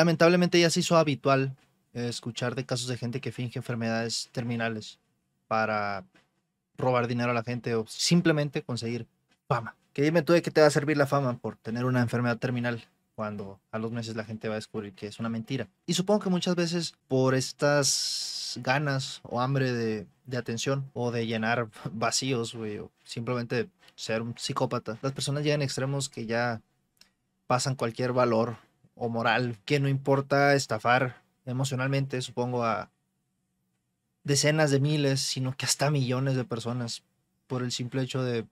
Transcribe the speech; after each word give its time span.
Lamentablemente 0.00 0.58
ya 0.58 0.70
se 0.70 0.80
hizo 0.80 0.96
habitual 0.96 1.54
eh, 1.92 2.08
escuchar 2.08 2.54
de 2.54 2.64
casos 2.64 2.88
de 2.88 2.96
gente 2.96 3.20
que 3.20 3.32
finge 3.32 3.58
enfermedades 3.58 4.30
terminales 4.32 4.98
para 5.46 6.06
robar 6.78 7.06
dinero 7.06 7.32
a 7.32 7.34
la 7.34 7.42
gente 7.42 7.74
o 7.74 7.84
simplemente 7.86 8.62
conseguir 8.62 9.06
fama. 9.46 9.76
Que 9.92 10.00
dime 10.00 10.22
tú 10.22 10.32
de 10.32 10.40
qué 10.40 10.50
te 10.50 10.62
va 10.62 10.68
a 10.68 10.70
servir 10.70 10.96
la 10.96 11.06
fama 11.06 11.36
por 11.36 11.56
tener 11.56 11.84
una 11.84 12.00
enfermedad 12.00 12.38
terminal 12.38 12.82
cuando 13.14 13.60
a 13.72 13.78
los 13.78 13.92
meses 13.92 14.16
la 14.16 14.24
gente 14.24 14.48
va 14.48 14.54
a 14.54 14.56
descubrir 14.56 14.94
que 14.94 15.06
es 15.06 15.20
una 15.20 15.28
mentira. 15.28 15.68
Y 15.84 15.92
supongo 15.92 16.20
que 16.20 16.30
muchas 16.30 16.54
veces 16.54 16.94
por 17.06 17.34
estas 17.34 18.58
ganas 18.62 19.20
o 19.22 19.38
hambre 19.38 19.70
de, 19.70 20.06
atención 20.34 20.90
o 20.94 21.10
de 21.10 21.26
llenar 21.26 21.68
vacíos, 21.92 22.54
güey, 22.54 22.78
o 22.78 22.90
simplemente 23.04 23.68
ser 23.96 24.22
un 24.22 24.34
psicópata, 24.38 24.96
las 25.02 25.12
personas 25.12 25.44
llegan 25.44 25.60
a 25.60 25.64
extremos 25.64 26.08
que 26.08 26.24
ya 26.24 26.62
pasan 27.46 27.74
cualquier 27.74 28.14
valor 28.14 28.56
o 29.00 29.08
moral, 29.08 29.56
que 29.64 29.80
no 29.80 29.88
importa 29.88 30.54
estafar 30.54 31.22
emocionalmente, 31.46 32.20
supongo, 32.20 32.64
a 32.64 32.90
decenas 34.24 34.70
de 34.70 34.78
miles, 34.78 35.20
sino 35.20 35.56
que 35.56 35.64
hasta 35.64 35.90
millones 35.90 36.36
de 36.36 36.44
personas 36.44 37.02
por 37.46 37.62
el 37.62 37.72
simple 37.72 38.02
hecho 38.02 38.22
de 38.22 38.44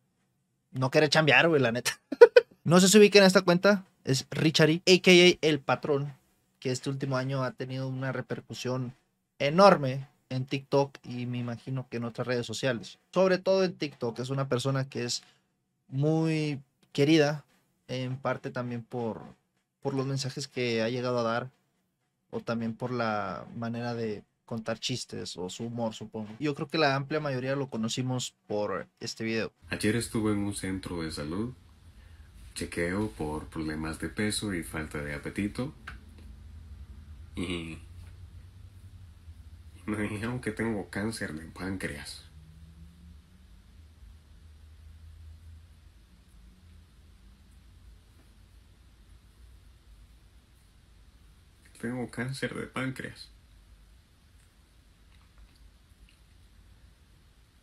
no 0.72 0.90
querer 0.90 1.10
chambear, 1.10 1.48
güey, 1.48 1.60
la 1.60 1.70
neta. 1.70 2.00
no 2.64 2.80
sé 2.80 2.88
si 2.88 2.96
ubiquen 2.96 3.24
esta 3.24 3.42
cuenta, 3.42 3.84
es 4.04 4.26
Richary, 4.30 4.82
a.k.a. 4.86 5.38
El 5.46 5.60
Patrón, 5.60 6.14
que 6.60 6.70
este 6.70 6.88
último 6.88 7.18
año 7.18 7.44
ha 7.44 7.50
tenido 7.50 7.86
una 7.86 8.10
repercusión 8.10 8.94
enorme 9.38 10.08
en 10.30 10.46
TikTok 10.46 10.96
y 11.04 11.26
me 11.26 11.36
imagino 11.36 11.86
que 11.90 11.98
en 11.98 12.04
otras 12.04 12.26
redes 12.26 12.46
sociales. 12.46 12.98
Sobre 13.12 13.36
todo 13.36 13.64
en 13.64 13.74
TikTok, 13.74 14.18
es 14.18 14.30
una 14.30 14.48
persona 14.48 14.88
que 14.88 15.04
es 15.04 15.22
muy 15.88 16.58
querida, 16.92 17.44
en 17.86 18.16
parte 18.16 18.50
también 18.50 18.82
por, 18.82 19.22
por 19.82 19.94
los 19.94 20.06
mensajes 20.06 20.48
que 20.48 20.82
ha 20.82 20.88
llegado 20.88 21.18
a 21.18 21.22
dar, 21.22 21.50
o 22.30 22.40
también 22.40 22.74
por 22.74 22.92
la 22.92 23.46
manera 23.56 23.94
de 23.94 24.22
contar 24.44 24.78
chistes 24.78 25.36
o 25.36 25.50
su 25.50 25.64
humor, 25.64 25.94
supongo. 25.94 26.28
Yo 26.40 26.54
creo 26.54 26.68
que 26.68 26.78
la 26.78 26.94
amplia 26.94 27.20
mayoría 27.20 27.54
lo 27.54 27.68
conocimos 27.68 28.34
por 28.46 28.86
este 28.98 29.24
video. 29.24 29.52
Ayer 29.68 29.96
estuve 29.96 30.32
en 30.32 30.38
un 30.38 30.54
centro 30.54 31.02
de 31.02 31.10
salud, 31.10 31.52
chequeo 32.54 33.10
por 33.10 33.46
problemas 33.48 33.98
de 33.98 34.08
peso 34.08 34.54
y 34.54 34.62
falta 34.62 35.02
de 35.02 35.14
apetito, 35.14 35.74
y 37.36 37.78
me 39.86 39.96
dijeron 40.08 40.40
que 40.40 40.50
tengo 40.50 40.88
cáncer 40.90 41.34
de 41.34 41.46
páncreas. 41.46 42.27
Tengo 51.80 52.10
cáncer 52.10 52.54
de 52.54 52.66
páncreas. 52.66 53.30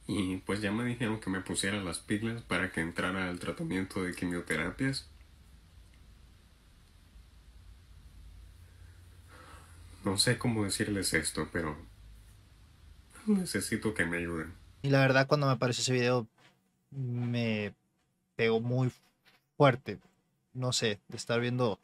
Y 0.08 0.38
pues 0.38 0.61
ya 0.61 0.71
me 0.71 0.85
dijeron 0.85 1.19
que 1.19 1.30
me 1.30 1.41
pusiera 1.41 1.81
las 1.81 1.99
pilas 1.99 2.43
para 2.43 2.71
que 2.71 2.81
entrara 2.81 3.30
al 3.30 3.39
tratamiento 3.39 4.03
de 4.03 4.13
quimioterapias. 4.13 5.09
No 10.03 10.19
sé 10.19 10.38
cómo 10.38 10.63
decirles 10.63 11.13
esto, 11.16 11.49
pero 11.52 11.75
necesito 13.25 13.95
que 13.95 14.05
me 14.05 14.17
ayuden. 14.17 14.53
Y 14.83 14.91
la 14.91 14.99
verdad 14.99 15.27
cuando 15.27 15.47
me 15.47 15.53
apareció 15.53 15.81
ese 15.81 15.93
video 15.93 16.27
me 16.91 17.73
pegó 18.36 18.61
muy 18.61 18.91
fuerte. 19.58 19.97
No 20.53 20.71
sé, 20.71 20.99
de 21.08 21.17
estar 21.17 21.41
viendo 21.41 21.80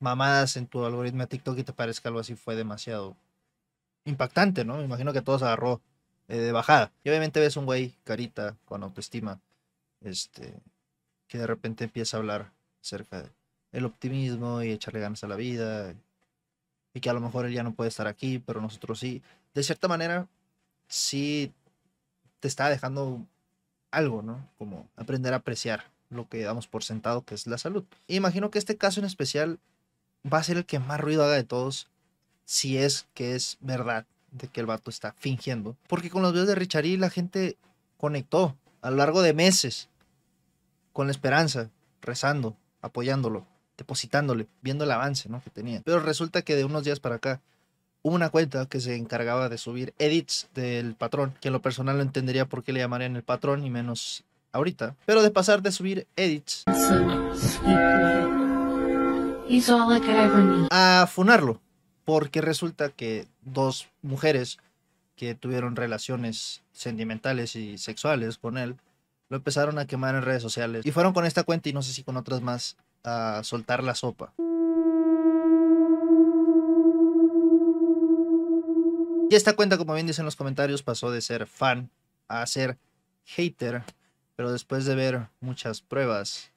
mamadas 0.00 0.56
en 0.56 0.66
tu 0.66 0.84
algoritmo 0.84 1.20
de 1.20 1.26
TikTok 1.28 1.58
y 1.58 1.64
te 1.64 1.72
parezca 1.72 2.08
algo 2.08 2.20
así 2.20 2.34
fue 2.34 2.56
demasiado 2.56 3.16
impactante, 4.04 4.64
¿no? 4.64 4.78
Me 4.78 4.84
imagino 4.84 5.12
que 5.12 5.22
todo 5.22 5.38
se 5.38 5.44
agarró 5.44 5.80
eh, 6.28 6.38
de 6.38 6.52
bajada. 6.52 6.92
Y 7.04 7.10
obviamente 7.10 7.40
ves 7.40 7.56
un 7.56 7.66
güey 7.66 7.94
carita 8.04 8.56
con 8.64 8.82
autoestima, 8.82 9.40
este, 10.00 10.54
que 11.28 11.38
de 11.38 11.46
repente 11.46 11.84
empieza 11.84 12.16
a 12.16 12.20
hablar 12.20 12.52
acerca 12.82 13.24
del 13.72 13.84
optimismo 13.84 14.62
y 14.62 14.70
echarle 14.70 15.00
ganas 15.00 15.22
a 15.22 15.28
la 15.28 15.36
vida. 15.36 15.94
Y 16.94 17.00
que 17.00 17.10
a 17.10 17.12
lo 17.12 17.20
mejor 17.20 17.46
él 17.46 17.52
ya 17.52 17.62
no 17.62 17.74
puede 17.74 17.88
estar 17.88 18.06
aquí, 18.06 18.38
pero 18.38 18.60
nosotros 18.60 18.98
sí. 18.98 19.22
De 19.54 19.62
cierta 19.62 19.86
manera, 19.86 20.26
sí 20.88 21.52
te 22.40 22.48
está 22.48 22.68
dejando 22.68 23.26
algo, 23.90 24.22
¿no? 24.22 24.48
Como 24.58 24.88
aprender 24.96 25.32
a 25.34 25.36
apreciar 25.36 25.84
lo 26.08 26.28
que 26.28 26.42
damos 26.42 26.66
por 26.66 26.82
sentado, 26.82 27.24
que 27.24 27.34
es 27.34 27.46
la 27.46 27.58
salud. 27.58 27.84
imagino 28.08 28.50
que 28.50 28.58
este 28.58 28.76
caso 28.76 29.00
en 29.00 29.06
especial 29.06 29.60
va 30.24 30.38
a 30.38 30.42
ser 30.42 30.56
el 30.56 30.66
que 30.66 30.78
más 30.78 31.00
ruido 31.00 31.24
haga 31.24 31.34
de 31.34 31.44
todos, 31.44 31.88
si 32.44 32.78
es 32.78 33.06
que 33.14 33.34
es 33.34 33.58
verdad 33.60 34.06
de 34.32 34.48
que 34.48 34.60
el 34.60 34.66
vato 34.66 34.90
está 34.90 35.14
fingiendo. 35.18 35.76
Porque 35.88 36.10
con 36.10 36.22
los 36.22 36.32
videos 36.32 36.48
de 36.48 36.54
Richard 36.54 36.86
la 36.86 37.10
gente 37.10 37.56
conectó 37.96 38.56
a 38.82 38.90
lo 38.90 38.96
largo 38.96 39.22
de 39.22 39.34
meses 39.34 39.88
con 40.92 41.06
la 41.06 41.12
esperanza, 41.12 41.70
rezando, 42.00 42.56
apoyándolo, 42.82 43.46
depositándole, 43.76 44.46
viendo 44.62 44.84
el 44.84 44.90
avance 44.90 45.28
¿no? 45.28 45.40
que 45.42 45.50
tenía. 45.50 45.82
Pero 45.84 46.00
resulta 46.00 46.42
que 46.42 46.56
de 46.56 46.64
unos 46.64 46.84
días 46.84 47.00
para 47.00 47.16
acá 47.16 47.40
hubo 48.02 48.14
una 48.14 48.30
cuenta 48.30 48.66
que 48.66 48.80
se 48.80 48.96
encargaba 48.96 49.48
de 49.48 49.58
subir 49.58 49.94
edits 49.98 50.48
del 50.54 50.94
patrón, 50.94 51.34
que 51.40 51.48
en 51.48 51.52
lo 51.52 51.62
personal 51.62 51.96
no 51.96 52.02
entendería 52.02 52.46
por 52.46 52.62
qué 52.62 52.72
le 52.72 52.80
llamarían 52.80 53.16
el 53.16 53.22
patrón 53.22 53.64
y 53.64 53.70
menos 53.70 54.24
ahorita. 54.52 54.96
Pero 55.06 55.22
de 55.22 55.30
pasar 55.30 55.62
de 55.62 55.72
subir 55.72 56.06
edits 56.16 56.64
a 60.70 61.06
funarlo, 61.06 61.60
porque 62.04 62.40
resulta 62.40 62.90
que 62.90 63.26
dos 63.42 63.88
mujeres 64.00 64.58
que 65.16 65.34
tuvieron 65.34 65.76
relaciones 65.76 66.62
sentimentales 66.72 67.56
y 67.56 67.76
sexuales 67.76 68.38
con 68.38 68.58
él, 68.58 68.76
lo 69.28 69.36
empezaron 69.36 69.78
a 69.78 69.86
quemar 69.86 70.14
en 70.14 70.22
redes 70.22 70.42
sociales 70.42 70.86
y 70.86 70.92
fueron 70.92 71.12
con 71.12 71.26
esta 71.26 71.42
cuenta 71.42 71.68
y 71.68 71.72
no 71.72 71.82
sé 71.82 71.92
si 71.92 72.02
con 72.02 72.16
otras 72.16 72.42
más 72.42 72.76
a 73.04 73.42
soltar 73.44 73.82
la 73.82 73.94
sopa. 73.94 74.32
Y 79.30 79.34
esta 79.34 79.54
cuenta, 79.54 79.78
como 79.78 79.94
bien 79.94 80.06
dicen 80.06 80.24
los 80.24 80.36
comentarios, 80.36 80.82
pasó 80.82 81.10
de 81.10 81.20
ser 81.20 81.46
fan 81.46 81.90
a 82.28 82.46
ser 82.46 82.78
hater, 83.24 83.82
pero 84.36 84.52
después 84.52 84.84
de 84.84 84.94
ver 84.94 85.28
muchas 85.40 85.80
pruebas 85.80 86.49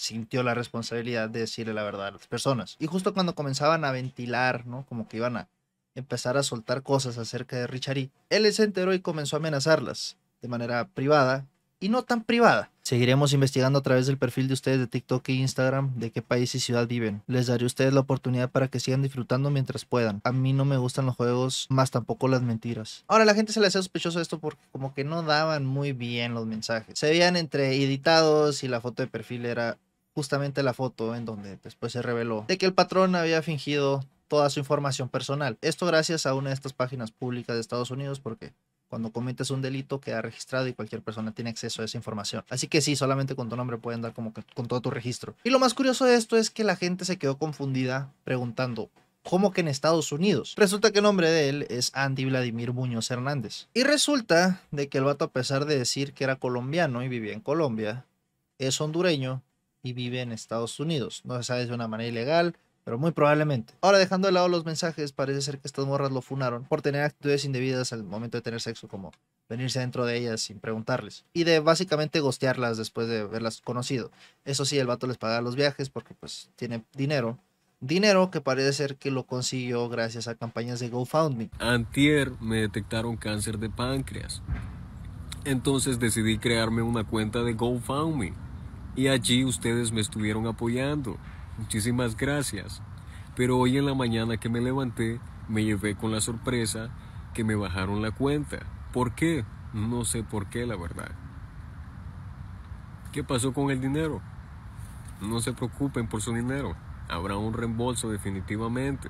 sintió 0.00 0.42
la 0.42 0.54
responsabilidad 0.54 1.28
de 1.28 1.40
decirle 1.40 1.74
la 1.74 1.82
verdad 1.82 2.06
a 2.06 2.10
las 2.12 2.26
personas. 2.26 2.76
Y 2.78 2.86
justo 2.86 3.12
cuando 3.12 3.34
comenzaban 3.34 3.84
a 3.84 3.92
ventilar, 3.92 4.66
¿no? 4.66 4.86
Como 4.88 5.06
que 5.06 5.18
iban 5.18 5.36
a 5.36 5.48
empezar 5.94 6.38
a 6.38 6.42
soltar 6.42 6.82
cosas 6.82 7.18
acerca 7.18 7.56
de 7.56 7.66
Richard 7.66 8.08
él 8.30 8.52
se 8.52 8.62
enteró 8.62 8.94
y 8.94 9.00
comenzó 9.00 9.36
a 9.36 9.40
amenazarlas 9.40 10.16
de 10.40 10.48
manera 10.48 10.88
privada 10.88 11.44
y 11.80 11.88
no 11.88 12.02
tan 12.02 12.22
privada. 12.22 12.70
Seguiremos 12.82 13.32
investigando 13.32 13.78
a 13.78 13.82
través 13.82 14.06
del 14.06 14.18
perfil 14.18 14.48
de 14.48 14.54
ustedes 14.54 14.78
de 14.78 14.86
TikTok 14.86 15.28
e 15.28 15.32
Instagram 15.32 15.94
de 15.96 16.10
qué 16.10 16.22
país 16.22 16.54
y 16.54 16.60
ciudad 16.60 16.86
viven. 16.86 17.22
Les 17.26 17.46
daré 17.46 17.64
a 17.64 17.66
ustedes 17.66 17.92
la 17.92 18.00
oportunidad 18.00 18.50
para 18.50 18.68
que 18.68 18.80
sigan 18.80 19.02
disfrutando 19.02 19.50
mientras 19.50 19.84
puedan. 19.84 20.20
A 20.24 20.32
mí 20.32 20.52
no 20.52 20.64
me 20.64 20.76
gustan 20.76 21.06
los 21.06 21.16
juegos, 21.16 21.66
más 21.68 21.90
tampoco 21.90 22.26
las 22.26 22.42
mentiras. 22.42 23.04
Ahora 23.06 23.24
la 23.24 23.34
gente 23.34 23.52
se 23.52 23.60
le 23.60 23.66
hace 23.66 23.78
sospechoso 23.78 24.20
esto 24.20 24.38
porque 24.38 24.62
como 24.72 24.94
que 24.94 25.04
no 25.04 25.22
daban 25.22 25.66
muy 25.66 25.92
bien 25.92 26.34
los 26.34 26.46
mensajes. 26.46 26.98
Se 26.98 27.10
veían 27.10 27.36
entre 27.36 27.76
editados 27.76 28.64
y 28.64 28.68
la 28.68 28.80
foto 28.80 29.02
de 29.02 29.08
perfil 29.08 29.46
era 29.46 29.78
justamente 30.14 30.62
la 30.62 30.74
foto 30.74 31.14
en 31.14 31.24
donde 31.24 31.56
después 31.62 31.92
se 31.92 32.02
reveló 32.02 32.44
de 32.48 32.58
que 32.58 32.66
el 32.66 32.74
patrón 32.74 33.14
había 33.14 33.42
fingido 33.42 34.04
toda 34.28 34.48
su 34.50 34.60
información 34.60 35.08
personal. 35.08 35.58
Esto 35.60 35.86
gracias 35.86 36.26
a 36.26 36.34
una 36.34 36.50
de 36.50 36.54
estas 36.54 36.72
páginas 36.72 37.10
públicas 37.10 37.56
de 37.56 37.60
Estados 37.60 37.90
Unidos 37.90 38.20
porque 38.20 38.52
cuando 38.90 39.12
cometes 39.12 39.50
un 39.50 39.62
delito 39.62 40.00
queda 40.00 40.20
registrado 40.20 40.66
y 40.66 40.72
cualquier 40.72 41.00
persona 41.00 41.32
tiene 41.32 41.50
acceso 41.50 41.80
a 41.80 41.84
esa 41.84 41.96
información. 41.96 42.44
Así 42.50 42.66
que 42.66 42.80
sí, 42.80 42.96
solamente 42.96 43.36
con 43.36 43.48
tu 43.48 43.56
nombre 43.56 43.78
pueden 43.78 44.02
dar 44.02 44.12
como 44.12 44.34
que 44.34 44.42
con 44.54 44.66
todo 44.66 44.80
tu 44.80 44.90
registro. 44.90 45.36
Y 45.44 45.50
lo 45.50 45.60
más 45.60 45.74
curioso 45.74 46.04
de 46.04 46.16
esto 46.16 46.36
es 46.36 46.50
que 46.50 46.64
la 46.64 46.76
gente 46.76 47.04
se 47.04 47.16
quedó 47.16 47.38
confundida 47.38 48.12
preguntando, 48.24 48.90
¿cómo 49.22 49.52
que 49.52 49.60
en 49.60 49.68
Estados 49.68 50.10
Unidos? 50.10 50.54
Resulta 50.56 50.90
que 50.90 50.98
el 50.98 51.04
nombre 51.04 51.30
de 51.30 51.48
él 51.48 51.66
es 51.70 51.92
Andy 51.94 52.24
Vladimir 52.24 52.72
Muñoz 52.72 53.10
Hernández. 53.12 53.68
Y 53.74 53.84
resulta 53.84 54.60
de 54.72 54.88
que 54.88 54.98
el 54.98 55.04
vato 55.04 55.24
a 55.24 55.30
pesar 55.30 55.66
de 55.66 55.78
decir 55.78 56.12
que 56.12 56.24
era 56.24 56.36
colombiano 56.36 57.04
y 57.04 57.08
vivía 57.08 57.32
en 57.32 57.40
Colombia, 57.40 58.06
es 58.58 58.80
hondureño 58.80 59.42
y 59.82 59.92
vive 59.92 60.20
en 60.20 60.32
Estados 60.32 60.80
Unidos. 60.80 61.22
No 61.24 61.36
se 61.36 61.44
sabe 61.44 61.66
de 61.66 61.74
una 61.74 61.88
manera 61.88 62.08
ilegal, 62.08 62.56
pero 62.84 62.98
muy 62.98 63.12
probablemente. 63.12 63.74
Ahora, 63.82 63.98
dejando 63.98 64.26
de 64.26 64.32
lado 64.32 64.48
los 64.48 64.64
mensajes, 64.64 65.12
parece 65.12 65.42
ser 65.42 65.58
que 65.58 65.68
estas 65.68 65.86
morras 65.86 66.10
lo 66.10 66.22
funaron 66.22 66.64
por 66.64 66.82
tener 66.82 67.02
actitudes 67.02 67.44
indebidas 67.44 67.92
al 67.92 68.02
momento 68.04 68.38
de 68.38 68.42
tener 68.42 68.60
sexo, 68.60 68.88
como 68.88 69.12
venirse 69.48 69.80
dentro 69.80 70.06
de 70.06 70.16
ellas 70.16 70.40
sin 70.40 70.60
preguntarles. 70.60 71.24
Y 71.32 71.44
de 71.44 71.60
básicamente 71.60 72.20
gostearlas 72.20 72.78
después 72.78 73.08
de 73.08 73.20
haberlas 73.20 73.60
conocido. 73.60 74.10
Eso 74.44 74.64
sí, 74.64 74.78
el 74.78 74.86
vato 74.86 75.06
les 75.06 75.18
paga 75.18 75.40
los 75.40 75.56
viajes 75.56 75.90
porque 75.90 76.14
pues 76.14 76.50
tiene 76.56 76.84
dinero. 76.94 77.38
Dinero 77.80 78.30
que 78.30 78.40
parece 78.40 78.72
ser 78.72 78.96
que 78.96 79.10
lo 79.10 79.24
consiguió 79.24 79.88
gracias 79.88 80.28
a 80.28 80.34
campañas 80.34 80.80
de 80.80 80.90
GoFundMe. 80.90 81.50
Antier 81.58 82.32
me 82.40 82.60
detectaron 82.60 83.16
cáncer 83.16 83.58
de 83.58 83.70
páncreas. 83.70 84.42
Entonces 85.44 85.98
decidí 85.98 86.38
crearme 86.38 86.82
una 86.82 87.04
cuenta 87.04 87.42
de 87.42 87.54
GoFundMe 87.54 88.49
y 89.00 89.08
allí 89.08 89.46
ustedes 89.46 89.92
me 89.92 90.02
estuvieron 90.02 90.46
apoyando. 90.46 91.16
Muchísimas 91.56 92.18
gracias. 92.18 92.82
Pero 93.34 93.56
hoy 93.56 93.78
en 93.78 93.86
la 93.86 93.94
mañana 93.94 94.36
que 94.36 94.50
me 94.50 94.60
levanté, 94.60 95.18
me 95.48 95.64
llevé 95.64 95.94
con 95.94 96.12
la 96.12 96.20
sorpresa 96.20 96.90
que 97.32 97.42
me 97.42 97.54
bajaron 97.54 98.02
la 98.02 98.10
cuenta. 98.10 98.58
¿Por 98.92 99.14
qué? 99.14 99.46
No 99.72 100.04
sé 100.04 100.22
por 100.22 100.50
qué, 100.50 100.66
la 100.66 100.76
verdad. 100.76 101.12
¿Qué 103.10 103.24
pasó 103.24 103.54
con 103.54 103.70
el 103.70 103.80
dinero? 103.80 104.20
No 105.22 105.40
se 105.40 105.54
preocupen 105.54 106.06
por 106.06 106.20
su 106.20 106.34
dinero. 106.34 106.76
Habrá 107.08 107.38
un 107.38 107.54
reembolso 107.54 108.10
definitivamente. 108.10 109.08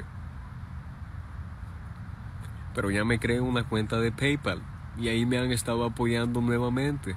Pero 2.77 2.93
ya 2.93 3.05
me 3.05 3.19
creé 3.19 3.41
una 3.41 3.69
cuenta 3.69 3.99
de 3.99 4.13
PayPal 4.13 4.63
y 4.97 5.09
ahí 5.09 5.27
me 5.27 5.39
han 5.39 5.51
estado 5.51 5.85
apoyando 5.85 6.41
nuevamente. 6.41 7.17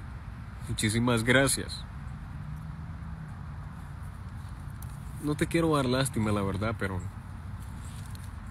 Muchísimas 0.68 1.22
gracias. 1.22 1.84
No 5.24 5.34
te 5.36 5.46
quiero 5.46 5.74
dar 5.74 5.86
lástima, 5.86 6.32
la 6.32 6.42
verdad, 6.42 6.76
pero 6.78 7.00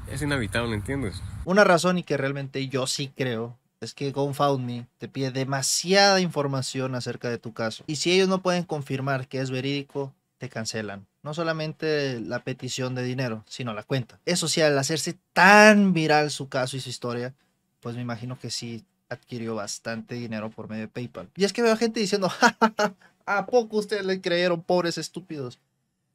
es 0.10 0.24
inevitable, 0.24 0.74
¿entiendes? 0.74 1.22
Una 1.46 1.64
razón 1.64 2.00
y 2.00 2.04
que 2.04 2.18
realmente 2.18 2.68
yo 2.68 2.88
sí 2.88 3.12
creo 3.16 3.56
es 3.80 3.94
que 3.94 4.12
GoFundMe 4.12 4.88
te 4.98 5.08
pide 5.08 5.30
demasiada 5.30 6.20
información 6.20 6.96
acerca 6.96 7.30
de 7.30 7.38
tu 7.38 7.54
caso. 7.54 7.84
Y 7.86 7.98
si 7.98 8.12
ellos 8.12 8.28
no 8.28 8.42
pueden 8.42 8.64
confirmar 8.64 9.28
que 9.28 9.40
es 9.40 9.52
verídico, 9.52 10.16
te 10.40 10.50
cancelan. 10.50 11.06
No 11.22 11.36
solamente 11.36 12.20
la 12.20 12.40
petición 12.40 12.96
de 12.96 13.04
dinero, 13.04 13.44
sino 13.48 13.76
la 13.76 13.84
cuenta. 13.84 14.20
Eso 14.26 14.48
sí, 14.48 14.62
al 14.62 14.78
hacerse 14.80 15.16
tan 15.34 15.94
viral 15.94 16.32
su 16.32 16.50
caso 16.50 16.76
y 16.76 16.80
su 16.80 16.90
historia, 16.90 17.36
pues 17.82 17.96
me 17.96 18.02
imagino 18.02 18.40
que 18.40 18.50
sí 18.50 18.84
adquirió 19.10 19.54
bastante 19.54 20.16
dinero 20.16 20.50
por 20.50 20.70
medio 20.70 20.84
de 20.84 20.88
PayPal. 20.88 21.30
Y 21.36 21.44
es 21.44 21.54
que 21.54 21.62
veo 21.62 21.78
gente 21.78 22.00
diciendo, 22.00 22.32
¿a 23.28 23.46
poco 23.46 23.78
ustedes 23.78 24.06
le 24.06 24.22
creyeron, 24.22 24.64
pobres 24.64 24.98
estúpidos? 24.98 25.60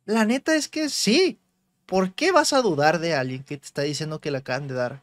La 0.09 0.25
neta 0.25 0.55
es 0.55 0.69
que 0.69 0.89
sí. 0.89 1.39
¿Por 1.85 2.15
qué 2.15 2.33
vas 2.33 2.55
a 2.55 2.63
dudar 2.63 2.99
de 2.99 3.15
alguien 3.15 3.45
que 3.45 3.59
te 3.59 3.67
está 3.67 3.83
diciendo 3.83 4.21
que 4.21 4.31
le 4.31 4.39
acaban 4.39 4.67
de 4.67 4.73
dar 4.73 5.03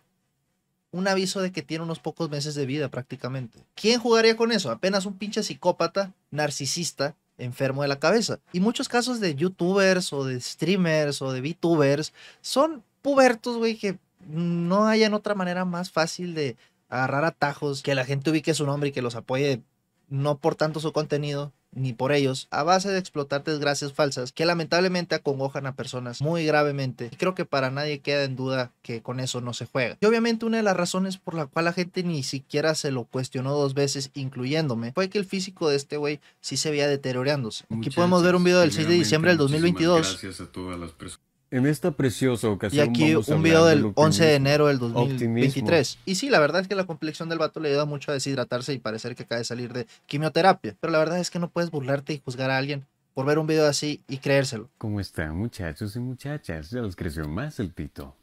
un 0.89 1.07
aviso 1.07 1.41
de 1.41 1.51
que 1.51 1.61
tiene 1.61 1.83
unos 1.83 1.99
pocos 1.99 2.31
meses 2.31 2.55
de 2.55 2.65
vida 2.65 2.89
prácticamente? 2.89 3.59
¿Quién 3.75 3.99
jugaría 3.99 4.35
con 4.35 4.51
eso? 4.51 4.71
Apenas 4.71 5.05
un 5.05 5.15
pinche 5.15 5.43
psicópata, 5.43 6.11
narcisista, 6.31 7.13
enfermo 7.37 7.83
de 7.83 7.87
la 7.87 7.99
cabeza. 7.99 8.39
Y 8.51 8.61
muchos 8.61 8.89
casos 8.89 9.19
de 9.19 9.35
youtubers 9.35 10.11
o 10.11 10.25
de 10.25 10.41
streamers 10.41 11.21
o 11.21 11.31
de 11.31 11.41
VTubers 11.41 12.11
son 12.41 12.83
pubertos, 13.03 13.57
güey, 13.57 13.77
que 13.77 13.99
no 14.27 14.87
hayan 14.87 15.13
otra 15.13 15.35
manera 15.35 15.65
más 15.65 15.91
fácil 15.91 16.33
de 16.33 16.57
agarrar 16.89 17.25
atajos, 17.25 17.83
que 17.83 17.93
la 17.93 18.05
gente 18.05 18.31
ubique 18.31 18.55
su 18.55 18.65
nombre 18.65 18.89
y 18.89 18.91
que 18.91 19.03
los 19.03 19.13
apoye 19.13 19.61
no 20.09 20.39
por 20.39 20.55
tanto 20.55 20.79
su 20.79 20.91
contenido, 20.93 21.51
ni 21.75 21.93
por 21.93 22.11
ellos, 22.11 22.47
a 22.49 22.63
base 22.63 22.89
de 22.89 22.97
explotar 22.97 23.43
desgracias 23.43 23.93
falsas 23.93 24.31
que 24.31 24.45
lamentablemente 24.45 25.15
acongojan 25.15 25.67
a 25.67 25.75
personas 25.75 26.21
muy 26.21 26.45
gravemente. 26.45 27.09
Y 27.11 27.15
creo 27.17 27.35
que 27.35 27.45
para 27.45 27.69
nadie 27.69 27.99
queda 27.99 28.23
en 28.23 28.35
duda 28.35 28.71
que 28.81 29.01
con 29.01 29.19
eso 29.19 29.41
no 29.41 29.53
se 29.53 29.65
juega. 29.65 29.97
Y 29.99 30.05
obviamente 30.05 30.45
una 30.45 30.57
de 30.57 30.63
las 30.63 30.77
razones 30.77 31.17
por 31.17 31.35
la 31.35 31.45
cual 31.45 31.65
la 31.65 31.73
gente 31.73 32.03
ni 32.03 32.23
siquiera 32.23 32.73
se 32.75 32.91
lo 32.91 33.03
cuestionó 33.03 33.53
dos 33.53 33.73
veces, 33.73 34.11
incluyéndome, 34.13 34.93
fue 34.93 35.09
que 35.09 35.17
el 35.17 35.25
físico 35.25 35.69
de 35.69 35.75
este 35.75 35.97
güey 35.97 36.19
sí 36.41 36.57
se 36.57 36.71
veía 36.71 36.87
deteriorándose. 36.87 37.65
Aquí 37.69 37.89
podemos 37.89 38.23
ver 38.23 38.35
un 38.35 38.43
video 38.43 38.61
del 38.61 38.71
6 38.71 38.87
de 38.87 38.93
diciembre 38.93 39.31
del 39.31 39.37
2022. 39.37 40.21
Gracias 40.21 40.41
a 40.41 40.51
todas 40.51 40.79
las 40.79 40.91
personas 40.91 41.24
en 41.55 41.65
esta 41.65 41.91
preciosa 41.91 42.49
ocasión. 42.49 42.85
Y 42.85 42.89
aquí 42.89 43.15
un 43.15 43.41
video 43.41 43.65
del 43.65 43.93
11 43.95 44.25
de 44.25 44.35
enero 44.35 44.67
del 44.67 44.77
2023. 44.77 45.99
Y 46.05 46.15
sí, 46.15 46.29
la 46.29 46.39
verdad 46.39 46.61
es 46.61 46.67
que 46.67 46.75
la 46.75 46.85
complexión 46.85 47.29
del 47.29 47.39
vato 47.39 47.61
le 47.61 47.69
ayuda 47.69 47.85
mucho 47.85 48.11
a 48.11 48.13
deshidratarse 48.13 48.73
y 48.73 48.77
parecer 48.77 49.15
que 49.15 49.23
acaba 49.23 49.39
de 49.39 49.45
salir 49.45 49.71
de 49.71 49.87
quimioterapia. 50.05 50.75
Pero 50.81 50.91
la 50.91 50.99
verdad 50.99 51.17
es 51.19 51.31
que 51.31 51.39
no 51.39 51.49
puedes 51.49 51.71
burlarte 51.71 52.11
y 52.11 52.21
juzgar 52.23 52.51
a 52.51 52.57
alguien 52.57 52.85
por 53.13 53.25
ver 53.25 53.39
un 53.39 53.47
video 53.47 53.65
así 53.67 54.03
y 54.09 54.17
creérselo. 54.17 54.69
¿Cómo 54.77 54.99
están, 54.99 55.37
muchachos 55.37 55.95
y 55.95 55.99
muchachas? 55.99 56.71
Ya 56.71 56.81
les 56.81 56.97
creció 56.97 57.25
más 57.25 57.57
el 57.61 57.71
pito. 57.71 58.13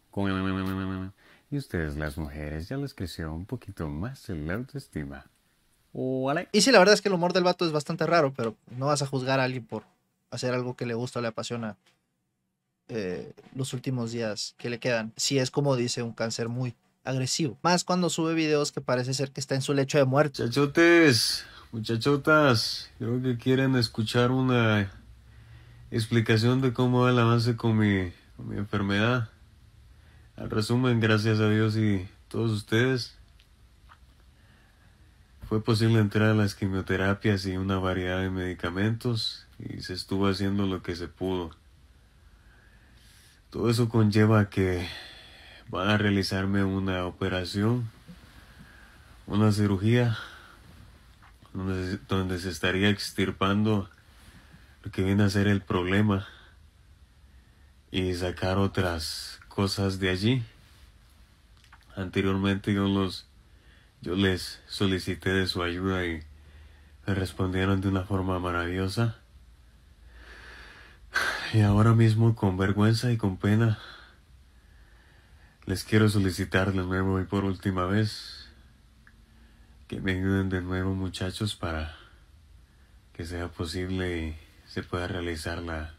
Y 1.51 1.57
ustedes, 1.57 1.97
las 1.97 2.19
mujeres, 2.19 2.69
ya 2.69 2.77
les 2.77 2.93
creció 2.93 3.33
un 3.33 3.47
poquito 3.47 3.89
más 3.89 4.29
el 4.29 4.51
autoestima. 4.51 5.25
Y 6.53 6.61
sí, 6.61 6.71
la 6.71 6.79
verdad 6.79 6.95
es 6.95 7.01
que 7.01 7.09
el 7.09 7.15
humor 7.15 7.33
del 7.33 7.45
vato 7.45 7.65
es 7.65 7.73
bastante 7.73 8.07
raro, 8.07 8.35
pero 8.37 8.57
no 8.77 8.87
vas 8.87 9.01
a 9.01 9.07
juzgar 9.07 9.41
a 9.41 9.45
alguien 9.45 9.65
por 9.65 9.85
hacer 10.31 10.53
algo 10.53 10.77
que 10.77 10.85
le 10.85 10.93
gusta 10.93 11.19
o 11.19 11.23
le 11.23 11.29
apasiona 11.29 11.77
eh, 12.95 13.33
los 13.55 13.73
últimos 13.73 14.13
días 14.13 14.55
que 14.59 14.69
le 14.69 14.79
quedan. 14.79 15.13
Si 15.17 15.39
es 15.39 15.51
como 15.51 15.77
dice, 15.77 16.03
un 16.03 16.13
cáncer 16.13 16.49
muy 16.49 16.75
agresivo. 17.05 17.59
Más 17.63 17.85
cuando 17.85 18.11
sube 18.11 18.35
videos 18.35 18.71
que 18.71 18.83
parece 18.83 19.15
ser 19.15 19.31
que 19.31 19.41
está 19.41 19.55
en 19.55 19.63
su 19.63 19.73
lecho 19.73 19.97
de 19.97 20.05
muerte. 20.05 20.43
Muchachotes, 20.43 21.45
muchachotas, 21.73 22.91
creo 22.99 23.23
que 23.23 23.39
quieren 23.39 23.77
escuchar 23.77 24.31
una 24.31 24.93
explicación 25.91 26.61
de 26.61 26.73
cómo 26.75 27.01
va 27.01 27.11
el 27.11 27.19
avance 27.19 27.57
con 27.57 27.79
mi, 27.79 28.13
con 28.37 28.51
mi 28.51 28.59
enfermedad. 28.59 29.31
Al 30.37 30.51
resumen, 30.51 31.01
gracias 31.01 31.41
a 31.41 31.49
Dios 31.49 31.77
y 31.77 32.07
todos 32.29 32.53
ustedes, 32.53 33.17
fue 35.49 35.63
posible 35.63 35.99
entrar 35.99 36.31
a 36.31 36.35
las 36.35 36.55
quimioterapias 36.55 37.47
y 37.47 37.57
una 37.57 37.79
variedad 37.79 38.21
de 38.21 38.31
medicamentos 38.31 39.47
y 39.59 39.81
se 39.81 39.95
estuvo 39.95 40.27
haciendo 40.27 40.67
lo 40.67 40.83
que 40.83 40.95
se 40.95 41.09
pudo. 41.09 41.51
Todo 43.53 43.69
eso 43.69 43.91
conlleva 43.91 44.49
que 44.49 44.89
van 45.69 45.91
a 45.91 45.99
realizarme 45.99 46.65
una 46.65 47.05
operación, 47.05 47.91
una 49.27 49.53
cirugía, 49.53 50.17
donde, 51.53 52.39
se 52.39 52.49
estaría 52.49 52.89
extirpando 52.89 53.91
lo 54.83 54.91
que 54.91 55.03
viene 55.03 55.25
a 55.25 55.29
ser 55.29 55.49
el 55.49 55.61
problema 55.61 56.27
y 57.91 58.15
sacar 58.15 58.57
otras 58.57 59.39
cosas 59.49 59.99
de 59.99 60.09
allí. 60.09 60.43
Anteriormente 61.95 62.73
yo 62.73 62.89
los 62.89 63.27
yo 64.01 64.17
les 64.17 64.63
solicité 64.67 65.29
de 65.29 65.47
su 65.47 65.63
ayuda 65.63 66.07
y 66.07 66.23
me 67.07 67.15
respondieron 67.15 67.83
de 67.83 67.89
una 67.89 68.05
forma 68.05 68.39
maravillosa. 68.39 69.22
Y 71.55 71.61
ahora 71.61 71.93
mismo, 71.93 72.35
con 72.35 72.57
vergüenza 72.57 73.13
y 73.13 73.19
con 73.19 73.37
pena, 73.37 73.79
les 75.67 75.85
quiero 75.85 76.09
solicitar 76.09 76.73
de 76.73 76.83
nuevo 76.83 77.21
y 77.21 77.25
por 77.25 77.45
última 77.45 77.85
vez 77.85 78.49
que 79.87 80.01
me 80.01 80.13
ayuden 80.13 80.49
de 80.49 80.63
nuevo 80.63 80.95
muchachos 80.95 81.55
para 81.55 81.95
que 83.13 83.27
sea 83.27 83.49
posible 83.49 84.29
y 84.29 84.37
se 84.67 84.83
pueda 84.83 85.07
realizar 85.07 85.59
la 85.59 85.95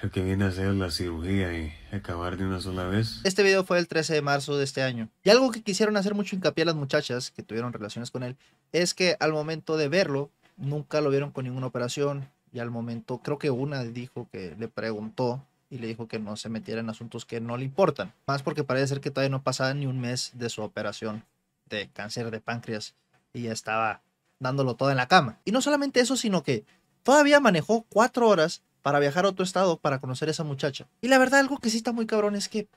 lo 0.00 0.12
que 0.12 0.22
viene 0.22 0.44
a 0.44 0.52
ser 0.52 0.72
la 0.74 0.92
cirugía 0.92 1.52
y 1.52 1.72
acabar 1.90 2.36
de 2.36 2.46
una 2.46 2.60
sola 2.60 2.84
vez. 2.84 3.20
Este 3.24 3.42
video 3.42 3.64
fue 3.64 3.80
el 3.80 3.88
13 3.88 4.14
de 4.14 4.22
marzo 4.22 4.56
de 4.56 4.62
este 4.62 4.82
año. 4.84 5.08
Y 5.24 5.30
algo 5.30 5.50
que 5.50 5.62
quisieron 5.62 5.96
hacer 5.96 6.14
mucho 6.14 6.36
hincapié 6.36 6.64
las 6.64 6.76
muchachas 6.76 7.32
que 7.32 7.42
tuvieron 7.42 7.72
relaciones 7.72 8.12
con 8.12 8.22
él 8.22 8.36
es 8.70 8.94
que 8.94 9.16
al 9.18 9.32
momento 9.32 9.76
de 9.76 9.88
verlo 9.88 10.30
nunca 10.56 11.00
lo 11.00 11.10
vieron 11.10 11.32
con 11.32 11.44
ninguna 11.44 11.66
operación, 11.66 12.28
y 12.56 12.58
al 12.58 12.70
momento 12.70 13.18
creo 13.18 13.38
que 13.38 13.50
una 13.50 13.84
dijo 13.84 14.28
que 14.32 14.56
le 14.58 14.68
preguntó 14.68 15.44
y 15.68 15.76
le 15.76 15.88
dijo 15.88 16.08
que 16.08 16.18
no 16.18 16.36
se 16.36 16.48
metiera 16.48 16.80
en 16.80 16.88
asuntos 16.88 17.26
que 17.26 17.38
no 17.38 17.58
le 17.58 17.66
importan. 17.66 18.14
Más 18.26 18.42
porque 18.42 18.64
parece 18.64 18.86
ser 18.86 19.00
que 19.02 19.10
todavía 19.10 19.28
no 19.28 19.42
pasaba 19.42 19.74
ni 19.74 19.84
un 19.84 20.00
mes 20.00 20.30
de 20.32 20.48
su 20.48 20.62
operación 20.62 21.22
de 21.68 21.90
cáncer 21.90 22.30
de 22.30 22.40
páncreas 22.40 22.94
y 23.34 23.42
ya 23.42 23.52
estaba 23.52 24.00
dándolo 24.38 24.74
todo 24.74 24.90
en 24.90 24.96
la 24.96 25.06
cama. 25.06 25.38
Y 25.44 25.52
no 25.52 25.60
solamente 25.60 26.00
eso, 26.00 26.16
sino 26.16 26.42
que 26.42 26.64
todavía 27.02 27.40
manejó 27.40 27.84
cuatro 27.90 28.26
horas 28.26 28.62
para 28.80 29.00
viajar 29.00 29.26
a 29.26 29.28
otro 29.28 29.44
estado 29.44 29.76
para 29.76 29.98
conocer 30.00 30.28
a 30.28 30.30
esa 30.30 30.44
muchacha. 30.44 30.86
Y 31.02 31.08
la 31.08 31.18
verdad, 31.18 31.40
algo 31.40 31.58
que 31.58 31.68
sí 31.68 31.76
está 31.76 31.92
muy 31.92 32.06
cabrón 32.06 32.36
es 32.36 32.48
que 32.48 32.68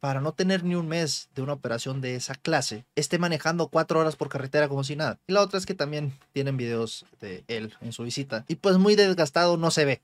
para 0.00 0.22
no 0.22 0.32
tener 0.32 0.64
ni 0.64 0.74
un 0.74 0.88
mes 0.88 1.28
de 1.34 1.42
una 1.42 1.52
operación 1.52 2.00
de 2.00 2.16
esa 2.16 2.34
clase, 2.34 2.86
esté 2.96 3.18
manejando 3.18 3.68
cuatro 3.68 4.00
horas 4.00 4.16
por 4.16 4.30
carretera 4.30 4.68
como 4.68 4.82
si 4.82 4.96
nada. 4.96 5.18
Y 5.26 5.34
la 5.34 5.42
otra 5.42 5.58
es 5.58 5.66
que 5.66 5.74
también 5.74 6.14
tienen 6.32 6.56
videos 6.56 7.04
de 7.20 7.44
él 7.48 7.74
en 7.82 7.92
su 7.92 8.02
visita. 8.02 8.44
Y 8.48 8.56
pues 8.56 8.78
muy 8.78 8.96
desgastado 8.96 9.58
no 9.58 9.70
se 9.70 9.84
ve. 9.84 10.00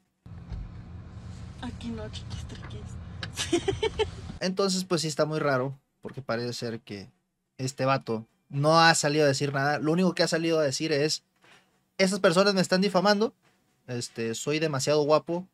Aquí 1.62 1.88
no, 1.88 2.02
Entonces 4.40 4.84
pues 4.84 5.00
sí 5.00 5.08
está 5.08 5.24
muy 5.24 5.38
raro, 5.38 5.74
porque 6.02 6.20
parece 6.20 6.52
ser 6.52 6.80
que 6.80 7.08
este 7.56 7.86
vato 7.86 8.26
no 8.50 8.78
ha 8.78 8.94
salido 8.94 9.24
a 9.24 9.28
decir 9.28 9.52
nada. 9.52 9.78
Lo 9.78 9.92
único 9.92 10.14
que 10.14 10.22
ha 10.22 10.28
salido 10.28 10.60
a 10.60 10.62
decir 10.62 10.92
es, 10.92 11.22
esas 11.96 12.20
personas 12.20 12.54
me 12.54 12.60
están 12.60 12.82
difamando, 12.82 13.32
este, 13.86 14.34
soy 14.34 14.58
demasiado 14.58 15.02
guapo, 15.02 15.46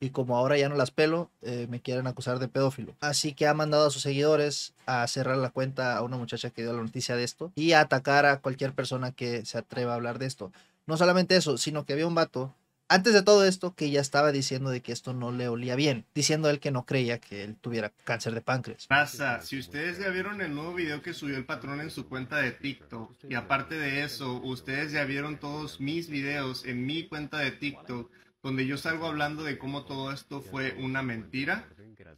y 0.00 0.10
como 0.10 0.36
ahora 0.36 0.56
ya 0.56 0.68
no 0.68 0.74
las 0.74 0.90
pelo, 0.90 1.30
eh, 1.42 1.66
me 1.68 1.80
quieren 1.80 2.06
acusar 2.06 2.38
de 2.38 2.48
pedófilo. 2.48 2.96
Así 3.00 3.34
que 3.34 3.46
ha 3.46 3.54
mandado 3.54 3.86
a 3.86 3.90
sus 3.90 4.02
seguidores 4.02 4.72
a 4.86 5.06
cerrar 5.06 5.36
la 5.36 5.50
cuenta 5.50 5.96
a 5.96 6.02
una 6.02 6.16
muchacha 6.16 6.50
que 6.50 6.62
dio 6.62 6.72
la 6.72 6.82
noticia 6.82 7.16
de 7.16 7.24
esto 7.24 7.52
y 7.54 7.72
a 7.72 7.80
atacar 7.80 8.24
a 8.24 8.40
cualquier 8.40 8.72
persona 8.72 9.12
que 9.12 9.44
se 9.44 9.58
atreva 9.58 9.92
a 9.92 9.96
hablar 9.96 10.18
de 10.18 10.26
esto. 10.26 10.52
No 10.86 10.96
solamente 10.96 11.36
eso, 11.36 11.58
sino 11.58 11.84
que 11.84 11.92
había 11.92 12.06
un 12.06 12.14
vato 12.14 12.54
antes 12.88 13.14
de 13.14 13.22
todo 13.22 13.44
esto 13.44 13.76
que 13.76 13.88
ya 13.90 14.00
estaba 14.00 14.32
diciendo 14.32 14.68
de 14.68 14.80
que 14.80 14.90
esto 14.90 15.12
no 15.12 15.30
le 15.30 15.46
olía 15.46 15.76
bien, 15.76 16.06
diciendo 16.12 16.50
él 16.50 16.58
que 16.58 16.72
no 16.72 16.86
creía 16.86 17.20
que 17.20 17.44
él 17.44 17.54
tuviera 17.54 17.92
cáncer 18.02 18.34
de 18.34 18.40
páncreas. 18.40 18.88
Pasa, 18.88 19.40
si 19.42 19.60
ustedes 19.60 19.98
ya 19.98 20.08
vieron 20.08 20.40
el 20.40 20.52
nuevo 20.52 20.74
video 20.74 21.00
que 21.00 21.14
subió 21.14 21.36
el 21.36 21.44
patrón 21.44 21.80
en 21.80 21.92
su 21.92 22.08
cuenta 22.08 22.38
de 22.38 22.50
TikTok 22.50 23.14
y 23.28 23.34
aparte 23.36 23.76
de 23.76 24.02
eso, 24.02 24.40
ustedes 24.42 24.90
ya 24.90 25.04
vieron 25.04 25.38
todos 25.38 25.78
mis 25.78 26.08
videos 26.08 26.64
en 26.64 26.84
mi 26.84 27.06
cuenta 27.06 27.38
de 27.38 27.52
TikTok 27.52 28.10
donde 28.42 28.66
yo 28.66 28.76
salgo 28.76 29.06
hablando 29.06 29.44
de 29.44 29.58
cómo 29.58 29.84
todo 29.84 30.12
esto 30.12 30.40
fue 30.40 30.74
una 30.78 31.02
mentira. 31.02 31.68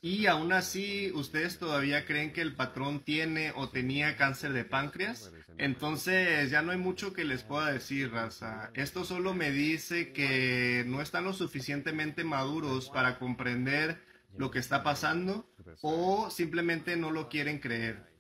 Y 0.01 0.27
aún 0.27 0.53
así, 0.53 1.11
¿ustedes 1.15 1.59
todavía 1.59 2.05
creen 2.07 2.33
que 2.33 2.41
el 2.41 2.55
patrón 2.55 3.01
tiene 3.01 3.53
o 3.55 3.69
tenía 3.69 4.17
cáncer 4.17 4.53
de 4.53 4.65
páncreas? 4.65 5.33
Entonces 5.59 6.51
ya 6.51 6.63
no 6.63 6.73
hay 6.73 6.79
mucho 6.79 7.13
que 7.13 7.25
les 7.25 7.43
pueda 7.43 7.73
decir, 7.73 8.11
raza. 8.11 8.71
Esto 8.75 9.05
solo 9.05 9.35
me 9.35 9.51
dice 9.51 10.13
que 10.13 10.85
no 10.87 11.01
están 11.03 11.25
lo 11.25 11.33
suficientemente 11.33 12.25
maduros 12.25 12.91
para 12.91 13.19
comprender 13.19 14.01
lo 14.37 14.51
que 14.51 14.59
está 14.59 14.83
pasando 14.83 15.49
o 15.83 16.31
simplemente 16.31 16.97
no 16.97 17.11
lo 17.11 17.29
quieren 17.29 17.59
creer. 17.59 18.12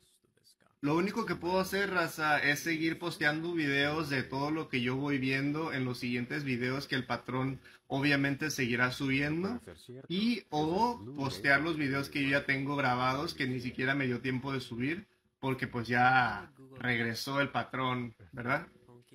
Lo 0.82 0.96
único 0.96 1.26
que 1.26 1.36
puedo 1.36 1.60
hacer, 1.60 1.90
raza, 1.90 2.40
es 2.40 2.58
seguir 2.58 2.98
posteando 2.98 3.54
videos 3.54 4.10
de 4.10 4.24
todo 4.24 4.50
lo 4.50 4.68
que 4.68 4.80
yo 4.80 4.96
voy 4.96 5.18
viendo 5.18 5.72
en 5.72 5.84
los 5.84 5.98
siguientes 5.98 6.42
videos 6.42 6.88
que 6.88 6.96
el 6.96 7.06
patrón 7.06 7.60
obviamente 7.86 8.50
seguirá 8.50 8.90
subiendo. 8.90 9.60
Y 10.08 10.42
o 10.50 11.00
postear 11.14 11.60
los 11.60 11.76
videos 11.76 12.08
que 12.08 12.24
yo 12.24 12.30
ya 12.30 12.46
tengo 12.46 12.74
grabados 12.74 13.32
que 13.32 13.46
ni 13.46 13.60
siquiera 13.60 13.94
me 13.94 14.06
dio 14.06 14.20
tiempo 14.20 14.52
de 14.52 14.60
subir 14.60 15.06
porque 15.38 15.68
pues 15.68 15.86
ya 15.86 16.50
regresó 16.80 17.40
el 17.40 17.50
patrón, 17.50 18.16
¿verdad? 18.32 18.66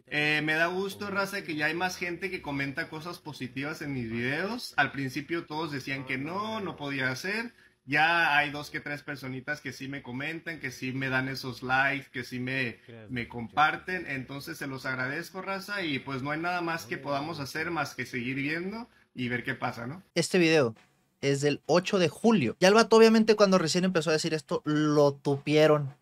Eh, 0.06 0.42
me 0.46 0.54
da 0.54 0.68
gusto, 0.68 1.10
raza, 1.10 1.44
que 1.44 1.56
ya 1.56 1.66
hay 1.66 1.74
más 1.74 1.98
gente 1.98 2.32
que 2.32 2.42
comenta 2.42 2.88
cosas 2.88 3.20
positivas 3.20 3.82
en 3.82 3.94
mis 3.94 4.10
videos. 4.10 4.74
Al 4.78 4.94
principio 4.94 5.46
todos 5.46 5.74
decían 5.74 6.06
que 6.06 6.18
no, 6.18 6.62
no 6.62 6.78
podía 6.78 7.10
hacer 7.10 7.54
ya 7.88 8.38
hay 8.38 8.52
dos 8.52 8.70
que 8.70 8.82
tres 8.82 9.02
personitas 9.02 9.62
que 9.62 9.72
sí 9.72 9.88
me 9.88 10.04
comentan, 10.04 10.60
que 10.60 10.72
sí 10.72 10.92
me 10.92 11.08
dan 11.08 11.30
esos 11.30 11.64
likes, 11.64 12.10
que 12.12 12.26
sí 12.26 12.40
me, 12.40 12.80
me 13.10 13.30
comparten. 13.30 14.06
Entonces 14.08 14.58
se 14.58 14.68
los 14.68 14.86
agradezco, 14.86 15.42
raza, 15.42 15.82
y 15.82 16.00
pues 16.00 16.22
no 16.22 16.32
hay 16.32 16.40
nada 16.40 16.62
más 16.62 16.86
que 16.86 16.98
podamos 16.98 17.40
hacer 17.40 17.72
más 17.72 17.96
que 17.96 18.06
seguir 18.06 18.36
viendo 18.36 18.90
y 19.16 19.30
ver 19.30 19.46
qué 19.46 19.56
pasa, 19.56 19.88
¿no? 19.88 20.04
Este 20.16 20.38
video 20.38 20.76
es 21.22 21.40
del 21.40 21.62
8 21.66 21.98
de 21.98 22.10
julio. 22.10 22.58
Y 22.60 22.66
el 22.66 22.74
vato, 22.74 22.98
obviamente, 22.98 23.36
cuando 23.36 23.58
recién 23.58 23.86
empezó 23.86 24.10
a 24.10 24.14
decir 24.14 24.34
esto, 24.34 24.62
lo 24.66 25.14
tupieron 25.14 25.96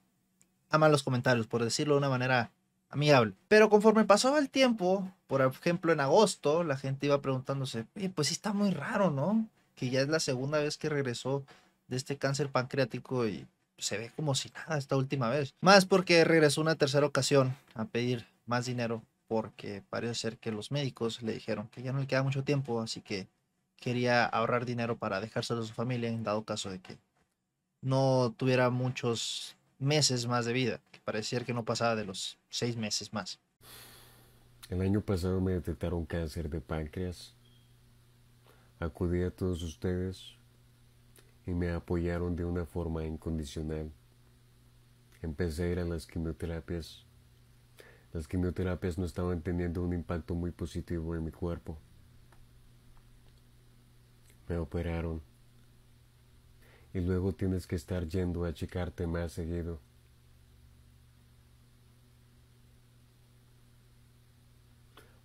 a 0.71 0.79
malos 0.79 1.03
comentarios, 1.03 1.45
por 1.45 1.63
decirlo 1.63 1.93
de 1.93 1.99
una 1.99 2.09
manera 2.09 2.51
amigable. 2.89 3.33
Pero 3.47 3.69
conforme 3.69 4.05
pasaba 4.05 4.39
el 4.39 4.49
tiempo, 4.49 5.11
por 5.27 5.43
ejemplo, 5.43 5.93
en 5.93 5.99
agosto, 5.99 6.63
la 6.63 6.77
gente 6.77 7.05
iba 7.05 7.21
preguntándose, 7.21 7.85
pues 8.15 8.29
sí 8.29 8.33
está 8.33 8.53
muy 8.53 8.71
raro, 8.71 9.11
¿no? 9.11 9.47
Que 9.75 9.91
ya 9.91 10.01
es 10.01 10.09
la 10.09 10.19
segunda 10.19 10.57
vez 10.57 10.77
que 10.77 10.89
regresó 10.89 11.45
de 11.87 11.97
este 11.97 12.17
cáncer 12.17 12.49
pancreático 12.49 13.27
y 13.27 13.47
se 13.77 13.97
ve 13.97 14.11
como 14.15 14.35
si 14.35 14.49
nada 14.49 14.77
esta 14.77 14.95
última 14.95 15.29
vez. 15.29 15.53
Más 15.61 15.85
porque 15.85 16.23
regresó 16.23 16.61
una 16.61 16.75
tercera 16.75 17.05
ocasión 17.05 17.55
a 17.73 17.85
pedir 17.85 18.25
más 18.45 18.65
dinero 18.65 19.03
porque 19.27 19.83
parece 19.89 20.15
ser 20.15 20.37
que 20.37 20.51
los 20.51 20.71
médicos 20.71 21.21
le 21.21 21.33
dijeron 21.33 21.67
que 21.69 21.81
ya 21.81 21.91
no 21.91 21.99
le 21.99 22.07
queda 22.07 22.23
mucho 22.23 22.43
tiempo, 22.43 22.81
así 22.81 23.01
que 23.01 23.27
quería 23.77 24.25
ahorrar 24.25 24.65
dinero 24.65 24.97
para 24.97 25.19
dejárselo 25.19 25.61
a 25.61 25.65
su 25.65 25.73
familia 25.73 26.09
en 26.09 26.23
dado 26.23 26.43
caso 26.43 26.69
de 26.69 26.79
que 26.79 26.97
no 27.81 28.33
tuviera 28.37 28.69
muchos 28.69 29.55
meses 29.79 30.27
más 30.27 30.45
de 30.45 30.53
vida, 30.53 30.79
que 30.91 30.99
parecía 31.03 31.41
que 31.41 31.53
no 31.53 31.65
pasaba 31.65 31.95
de 31.95 32.05
los 32.05 32.37
seis 32.49 32.77
meses 32.77 33.13
más. 33.13 33.39
El 34.69 34.81
año 34.81 35.01
pasado 35.01 35.41
me 35.41 35.51
detectaron 35.51 36.05
cáncer 36.05 36.49
de 36.49 36.61
páncreas. 36.61 37.35
Acudí 38.79 39.21
a 39.23 39.31
todos 39.31 39.61
ustedes 39.61 40.35
y 41.45 41.53
me 41.53 41.71
apoyaron 41.71 42.35
de 42.35 42.45
una 42.45 42.65
forma 42.65 43.03
incondicional. 43.03 43.91
Empecé 45.21 45.63
a 45.63 45.67
ir 45.69 45.79
a 45.79 45.85
las 45.85 46.07
quimioterapias. 46.07 47.05
Las 48.13 48.27
quimioterapias 48.27 48.97
no 48.97 49.05
estaban 49.05 49.41
teniendo 49.41 49.83
un 49.83 49.93
impacto 49.93 50.35
muy 50.35 50.51
positivo 50.51 51.15
en 51.15 51.23
mi 51.23 51.31
cuerpo. 51.31 51.77
Me 54.47 54.57
operaron. 54.57 55.21
Y 56.93 57.01
luego 57.01 57.33
tienes 57.33 57.67
que 57.67 57.75
estar 57.75 58.07
yendo 58.07 58.45
a 58.45 58.53
checarte 58.53 59.05
más 59.05 59.33
seguido. 59.33 59.79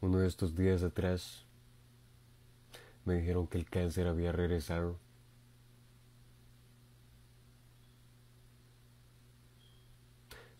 Uno 0.00 0.19
de 0.19 0.27
estos 0.27 0.57
días 0.57 0.83
atrás 0.83 1.45
me 3.05 3.15
dijeron 3.17 3.47
que 3.47 3.59
el 3.59 3.69
cáncer 3.69 4.07
había 4.07 4.33
regresado. 4.33 4.99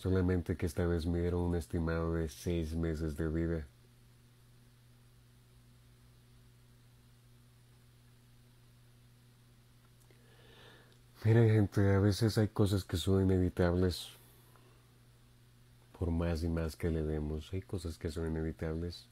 Solamente 0.01 0.57
que 0.57 0.65
esta 0.65 0.87
vez 0.87 1.05
me 1.05 1.21
dieron 1.21 1.43
un 1.43 1.57
estimado 1.57 2.15
de 2.15 2.31
seis 2.31 2.75
meses 2.75 3.19
de 3.19 3.29
vida. 3.29 3.67
Miren 11.23 11.51
gente, 11.51 11.95
a 11.95 11.99
veces 11.99 12.39
hay 12.39 12.49
cosas 12.49 12.83
que 12.83 12.97
son 12.97 13.23
inevitables. 13.25 14.09
Por 15.99 16.11
más 16.11 16.43
y 16.45 16.49
más 16.49 16.77
que 16.77 16.89
le 16.91 17.03
demos, 17.03 17.53
hay 17.53 17.61
cosas 17.61 17.99
que 17.99 18.11
son 18.11 18.27
inevitables. 18.27 19.07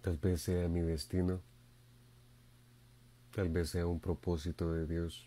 Tal 0.00 0.16
vez 0.16 0.40
sea 0.40 0.68
mi 0.68 0.80
destino. 0.80 1.51
Tal 3.34 3.48
vez 3.48 3.70
sea 3.70 3.86
un 3.86 3.98
propósito 3.98 4.72
de 4.72 4.86
Dios. 4.86 5.26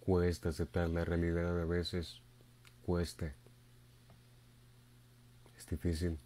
Cuesta 0.00 0.50
aceptar 0.50 0.90
la 0.90 1.04
realidad 1.04 1.60
a 1.60 1.64
veces, 1.64 2.20
cuesta. 2.84 3.32
Es 5.56 5.66
difícil. 5.66 6.18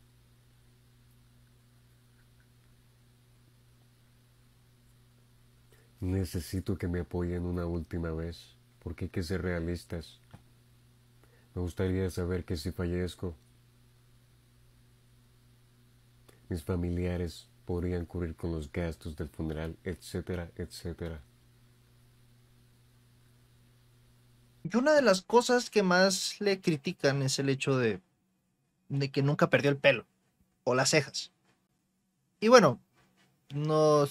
Necesito 6.01 6.77
que 6.77 6.89
me 6.89 7.01
apoyen 7.01 7.45
una 7.45 7.67
última 7.67 8.11
vez, 8.11 8.57
porque 8.83 9.07
hay 9.07 9.11
que 9.11 9.23
ser 9.23 9.43
realistas. 9.43 10.21
Me 11.55 11.63
gustaría 11.63 12.11
saber 12.11 12.45
que 12.45 12.57
si 12.57 12.73
fallezco, 12.73 13.37
mis 16.49 16.63
familiares 16.63 17.49
podrían 17.65 18.07
cubrir 18.07 18.37
con 18.37 18.53
los 18.53 18.71
gastos 18.73 19.17
del 19.17 19.29
funeral, 19.29 19.77
etcétera, 19.85 20.51
etcétera. 20.57 21.21
Y 24.63 24.77
una 24.77 24.93
de 24.95 25.03
las 25.03 25.23
cosas 25.23 25.71
que 25.71 25.83
más 25.83 26.41
le 26.41 26.61
critican 26.61 27.23
es 27.23 27.39
el 27.39 27.49
hecho 27.49 27.77
de, 27.77 28.01
de 28.89 29.11
que 29.11 29.23
nunca 29.23 29.51
perdió 29.51 29.71
el 29.71 29.77
pelo 29.77 30.07
o 30.65 30.75
las 30.75 30.91
cejas. 30.91 31.33
Y 32.41 32.49
bueno, 32.49 32.81
no 33.55 34.09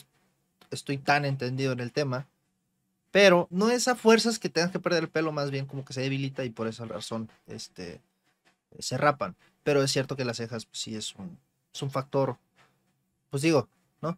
estoy 0.72 0.98
tan 0.98 1.26
entendido 1.26 1.74
en 1.74 1.80
el 1.80 1.92
tema, 1.92 2.28
pero 3.12 3.48
no 3.50 3.70
es 3.70 3.88
a 3.88 3.96
fuerzas 3.96 4.40
que 4.40 4.50
tengas 4.50 4.72
que 4.72 4.80
perder 4.80 5.04
el 5.04 5.10
pelo, 5.10 5.32
más 5.32 5.52
bien 5.52 5.66
como 5.66 5.86
que 5.86 5.94
se 5.94 6.02
debilita 6.02 6.44
y 6.44 6.50
por 6.50 6.68
esa 6.68 6.86
razón 6.86 7.30
este, 7.48 8.02
se 8.80 8.98
rapan. 8.98 9.36
Pero 9.64 9.84
es 9.84 9.92
cierto 9.92 10.16
que 10.16 10.26
las 10.26 10.38
cejas 10.38 10.66
pues, 10.66 10.80
sí 10.80 10.96
es 10.96 11.16
un, 11.16 11.38
es 11.76 11.82
un 11.82 11.92
factor, 11.92 12.38
pues 13.30 13.44
digo, 13.44 13.68
¿no? 14.02 14.18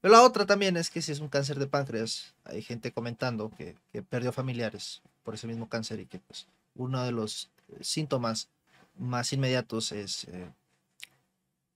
Pero 0.00 0.12
la 0.14 0.22
otra 0.22 0.46
también 0.46 0.76
es 0.78 0.88
que 0.88 1.02
si 1.02 1.12
es 1.12 1.20
un 1.20 1.28
cáncer 1.28 1.58
de 1.58 1.66
páncreas, 1.66 2.34
hay 2.44 2.62
gente 2.62 2.92
comentando 2.92 3.50
que, 3.50 3.76
perdió 4.08 4.32
familiares 4.32 5.02
por 5.22 5.34
ese 5.34 5.46
mismo 5.46 5.68
cáncer 5.68 6.00
y 6.00 6.06
que 6.06 6.18
pues 6.20 6.46
uno 6.74 7.04
de 7.04 7.12
los 7.12 7.50
eh, 7.68 7.82
síntomas 7.82 8.48
más 8.96 9.32
inmediatos 9.32 9.92
es 9.92 10.24
eh, 10.24 10.50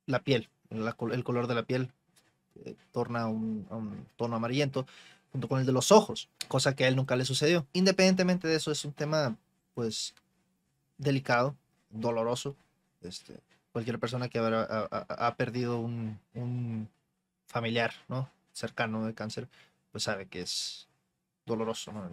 la 0.07 0.23
piel, 0.23 0.49
el 0.71 1.25
color 1.25 1.47
de 1.47 1.55
la 1.55 1.65
piel 1.65 1.93
eh, 2.65 2.75
torna 2.93 3.27
un, 3.27 3.67
un, 3.69 4.07
tono 4.17 4.37
amarillento 4.37 4.87
junto 5.33 5.47
con 5.47 5.61
el 5.61 5.67
de 5.67 5.73
los 5.73 5.93
ojos, 5.93 6.31
cosa 6.49 6.75
que 6.75 6.85
a 6.85 6.89
él 6.89 6.97
nunca 6.97 7.17
le 7.17 7.27
sucedió. 7.27 7.67
Independientemente 7.75 8.49
de 8.49 8.57
eso, 8.57 8.73
es 8.73 8.85
un 8.85 8.93
tema 8.93 9.37
pues 9.75 10.15
delicado, 10.97 11.55
doloroso, 11.91 12.57
este, 13.03 13.41
cualquier 13.73 13.99
persona 13.99 14.29
que 14.29 14.39
ha, 14.39 15.35
perdido 15.37 15.81
un, 15.81 16.89
familiar, 17.47 17.93
¿no? 18.09 18.31
Cercano 18.53 19.07
de 19.07 19.15
cáncer, 19.15 19.49
pues 19.93 20.05
sabe 20.05 20.27
que 20.27 20.43
es 20.43 20.89
doloroso, 21.47 21.93
¿no? 21.93 22.09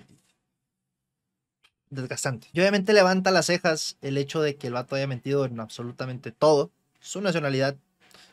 desgastante. 1.90 2.48
Y 2.54 2.60
obviamente 2.60 2.94
levanta 2.94 3.32
las 3.32 3.46
cejas 3.46 3.98
el 4.02 4.18
hecho 4.18 4.42
de 4.42 4.56
que 4.56 4.68
el 4.68 4.74
vato 4.74 4.96
haya 4.96 5.08
mentido 5.08 5.46
en 5.46 5.60
absolutamente 5.60 6.32
todo. 6.32 6.72
Su 7.00 7.22
nacionalidad, 7.22 7.76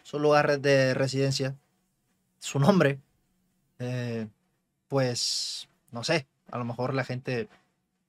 su 0.02 0.18
lugar 0.18 0.60
de 0.60 0.94
residencia, 0.94 1.54
su 2.38 2.58
nombre. 2.58 2.98
Eh, 3.78 4.26
pues, 4.88 5.68
no 5.92 6.04
sé, 6.04 6.26
a 6.50 6.58
lo 6.58 6.64
mejor 6.64 6.94
la 6.94 7.04
gente 7.04 7.48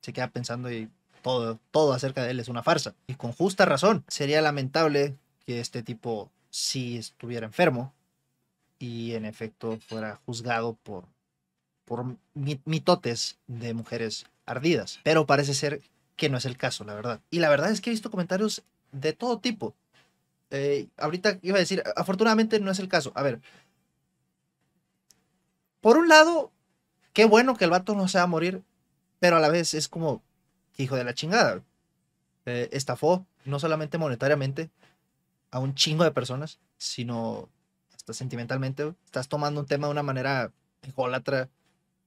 se 0.01 0.13
queda 0.13 0.29
pensando 0.29 0.71
y 0.71 0.89
todo, 1.25 1.59
todo 1.71 1.93
acerca 1.93 2.23
de 2.23 2.29
él 2.29 2.39
es 2.39 2.49
una 2.49 2.61
farsa. 2.61 2.93
Y 3.07 3.15
con 3.15 3.31
justa 3.31 3.65
razón. 3.65 4.05
Sería 4.07 4.43
lamentable 4.43 5.17
que 5.47 5.59
este 5.59 5.81
tipo 5.81 6.29
sí 6.51 6.97
estuviera 6.97 7.47
enfermo 7.47 7.95
y 8.77 9.15
en 9.15 9.25
efecto 9.25 9.79
fuera 9.87 10.19
juzgado 10.27 10.77
por 10.83 11.05
por 11.83 12.17
mitotes 12.33 13.39
de 13.47 13.73
mujeres 13.73 14.27
ardidas. 14.45 14.99
Pero 15.03 15.25
parece 15.25 15.55
ser 15.55 15.81
que 16.15 16.29
no 16.29 16.37
es 16.37 16.45
el 16.45 16.57
caso, 16.57 16.83
la 16.83 16.93
verdad. 16.93 17.21
Y 17.31 17.39
la 17.39 17.49
verdad 17.49 17.71
es 17.71 17.81
que 17.81 17.89
he 17.89 17.93
visto 17.93 18.11
comentarios 18.11 18.63
de 18.91 19.13
todo 19.13 19.39
tipo. 19.39 19.73
Eh, 20.51 20.87
ahorita 20.97 21.39
iba 21.41 21.57
a 21.57 21.59
decir, 21.59 21.81
afortunadamente 21.95 22.59
no 22.59 22.69
es 22.69 22.77
el 22.77 22.87
caso. 22.87 23.11
A 23.15 23.23
ver, 23.23 23.41
por 25.81 25.97
un 25.97 26.07
lado, 26.07 26.51
qué 27.13 27.25
bueno 27.25 27.55
que 27.55 27.65
el 27.65 27.71
vato 27.71 27.95
no 27.95 28.07
se 28.07 28.19
va 28.19 28.25
a 28.25 28.27
morir, 28.27 28.63
pero 29.19 29.37
a 29.37 29.39
la 29.39 29.49
vez 29.49 29.73
es 29.73 29.87
como, 29.87 30.23
hijo 30.77 30.95
de 30.95 31.03
la 31.03 31.13
chingada. 31.13 31.61
Eh, 32.45 32.69
estafó 32.71 33.25
no 33.45 33.59
solamente 33.59 33.97
monetariamente 33.97 34.69
a 35.51 35.59
un 35.59 35.73
chingo 35.75 36.03
de 36.03 36.11
personas, 36.11 36.59
sino 36.77 37.49
hasta 37.95 38.13
sentimentalmente. 38.13 38.93
Estás 39.05 39.27
tomando 39.27 39.61
un 39.61 39.67
tema 39.67 39.87
de 39.87 39.91
una 39.91 40.03
manera 40.03 40.51
ególatra, 40.83 41.49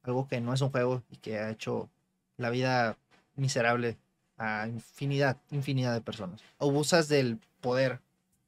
algo 0.02 0.28
que 0.28 0.40
no 0.40 0.54
es 0.54 0.60
un 0.60 0.70
juego 0.70 1.02
y 1.10 1.16
que 1.16 1.38
ha 1.38 1.50
hecho 1.50 1.88
la 2.36 2.50
vida 2.50 2.96
miserable 3.34 3.96
a 4.36 4.68
infinidad, 4.68 5.36
infinidad 5.50 5.92
de 5.92 6.00
personas. 6.00 6.42
Abusas 6.58 7.08
del 7.08 7.40
poder 7.60 8.00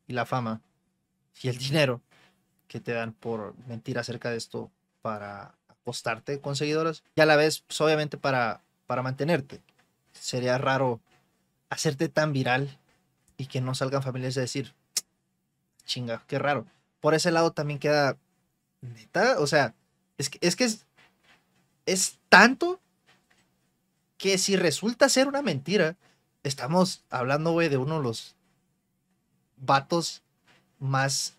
y 0.06 0.12
la 0.12 0.26
fama 0.26 0.60
y 1.42 1.48
el 1.48 1.58
dinero 1.58 2.00
que 2.68 2.80
te 2.80 2.92
dan 2.92 3.12
por 3.12 3.54
mentir 3.66 3.98
acerca 3.98 4.30
de 4.30 4.36
esto 4.36 4.70
para 5.02 5.54
apostarte 5.68 6.40
con 6.40 6.54
seguidores 6.54 7.02
y 7.16 7.20
a 7.20 7.26
la 7.26 7.36
vez, 7.36 7.60
pues, 7.60 7.80
obviamente, 7.80 8.16
para, 8.16 8.62
para 8.86 9.02
mantenerte. 9.02 9.60
Sería 10.12 10.58
raro 10.58 11.00
hacerte 11.68 12.08
tan 12.08 12.32
viral 12.32 12.78
y 13.36 13.46
que 13.46 13.60
no 13.60 13.74
salgan 13.74 14.02
familias 14.02 14.36
a 14.36 14.40
decir, 14.40 14.74
chinga, 15.84 16.22
qué 16.26 16.38
raro. 16.38 16.66
Por 17.00 17.14
ese 17.14 17.30
lado 17.30 17.52
también 17.52 17.78
queda, 17.78 18.18
neta, 18.80 19.40
o 19.40 19.46
sea, 19.46 19.74
es 20.18 20.28
que 20.28 20.38
es, 20.42 20.56
que 20.56 20.64
es, 20.64 20.86
es 21.86 22.18
tanto 22.28 22.80
que 24.18 24.36
si 24.36 24.56
resulta 24.56 25.08
ser 25.08 25.28
una 25.28 25.40
mentira, 25.40 25.96
estamos 26.42 27.04
hablando, 27.08 27.52
güey, 27.52 27.68
de 27.68 27.78
uno 27.78 27.96
de 27.98 28.02
los 28.02 28.36
vatos 29.56 30.22
más 30.78 31.36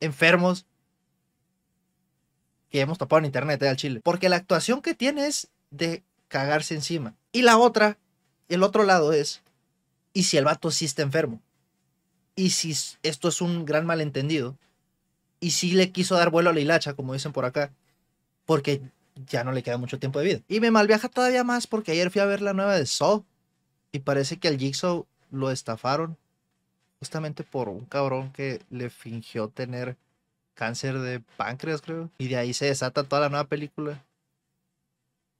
enfermos 0.00 0.66
que 2.70 2.80
hemos 2.80 2.98
topado 2.98 3.18
en 3.20 3.26
internet 3.26 3.62
eh, 3.62 3.68
al 3.68 3.76
chile. 3.76 4.00
Porque 4.02 4.28
la 4.28 4.36
actuación 4.36 4.82
que 4.82 4.94
tiene 4.94 5.26
es 5.26 5.48
de 5.70 6.02
cagarse 6.28 6.74
encima. 6.74 7.14
Y 7.36 7.42
la 7.42 7.58
otra, 7.58 7.98
el 8.48 8.62
otro 8.62 8.84
lado 8.84 9.12
es, 9.12 9.42
¿y 10.14 10.22
si 10.22 10.38
el 10.38 10.46
vato 10.46 10.70
sí 10.70 10.86
está 10.86 11.02
enfermo? 11.02 11.42
¿Y 12.34 12.48
si 12.48 12.74
esto 13.02 13.28
es 13.28 13.42
un 13.42 13.66
gran 13.66 13.84
malentendido? 13.84 14.56
¿Y 15.38 15.50
si 15.50 15.72
le 15.72 15.92
quiso 15.92 16.14
dar 16.14 16.30
vuelo 16.30 16.48
a 16.48 16.54
la 16.54 16.60
hilacha, 16.60 16.94
como 16.94 17.12
dicen 17.12 17.34
por 17.34 17.44
acá? 17.44 17.74
Porque 18.46 18.80
ya 19.28 19.44
no 19.44 19.52
le 19.52 19.62
queda 19.62 19.76
mucho 19.76 19.98
tiempo 19.98 20.18
de 20.18 20.24
vida. 20.24 20.40
Y 20.48 20.60
me 20.60 20.70
malviaja 20.70 21.10
todavía 21.10 21.44
más 21.44 21.66
porque 21.66 21.92
ayer 21.92 22.10
fui 22.10 22.22
a 22.22 22.24
ver 22.24 22.40
la 22.40 22.54
nueva 22.54 22.74
de 22.74 22.86
Saw. 22.86 23.22
Y 23.92 23.98
parece 23.98 24.38
que 24.38 24.48
al 24.48 24.56
Jigsaw 24.56 25.06
lo 25.30 25.50
estafaron 25.50 26.16
justamente 27.00 27.44
por 27.44 27.68
un 27.68 27.84
cabrón 27.84 28.32
que 28.32 28.62
le 28.70 28.88
fingió 28.88 29.48
tener 29.48 29.98
cáncer 30.54 31.00
de 31.00 31.20
páncreas, 31.36 31.82
creo. 31.82 32.08
Y 32.16 32.28
de 32.28 32.38
ahí 32.38 32.54
se 32.54 32.64
desata 32.64 33.04
toda 33.04 33.20
la 33.20 33.28
nueva 33.28 33.44
película. 33.44 34.02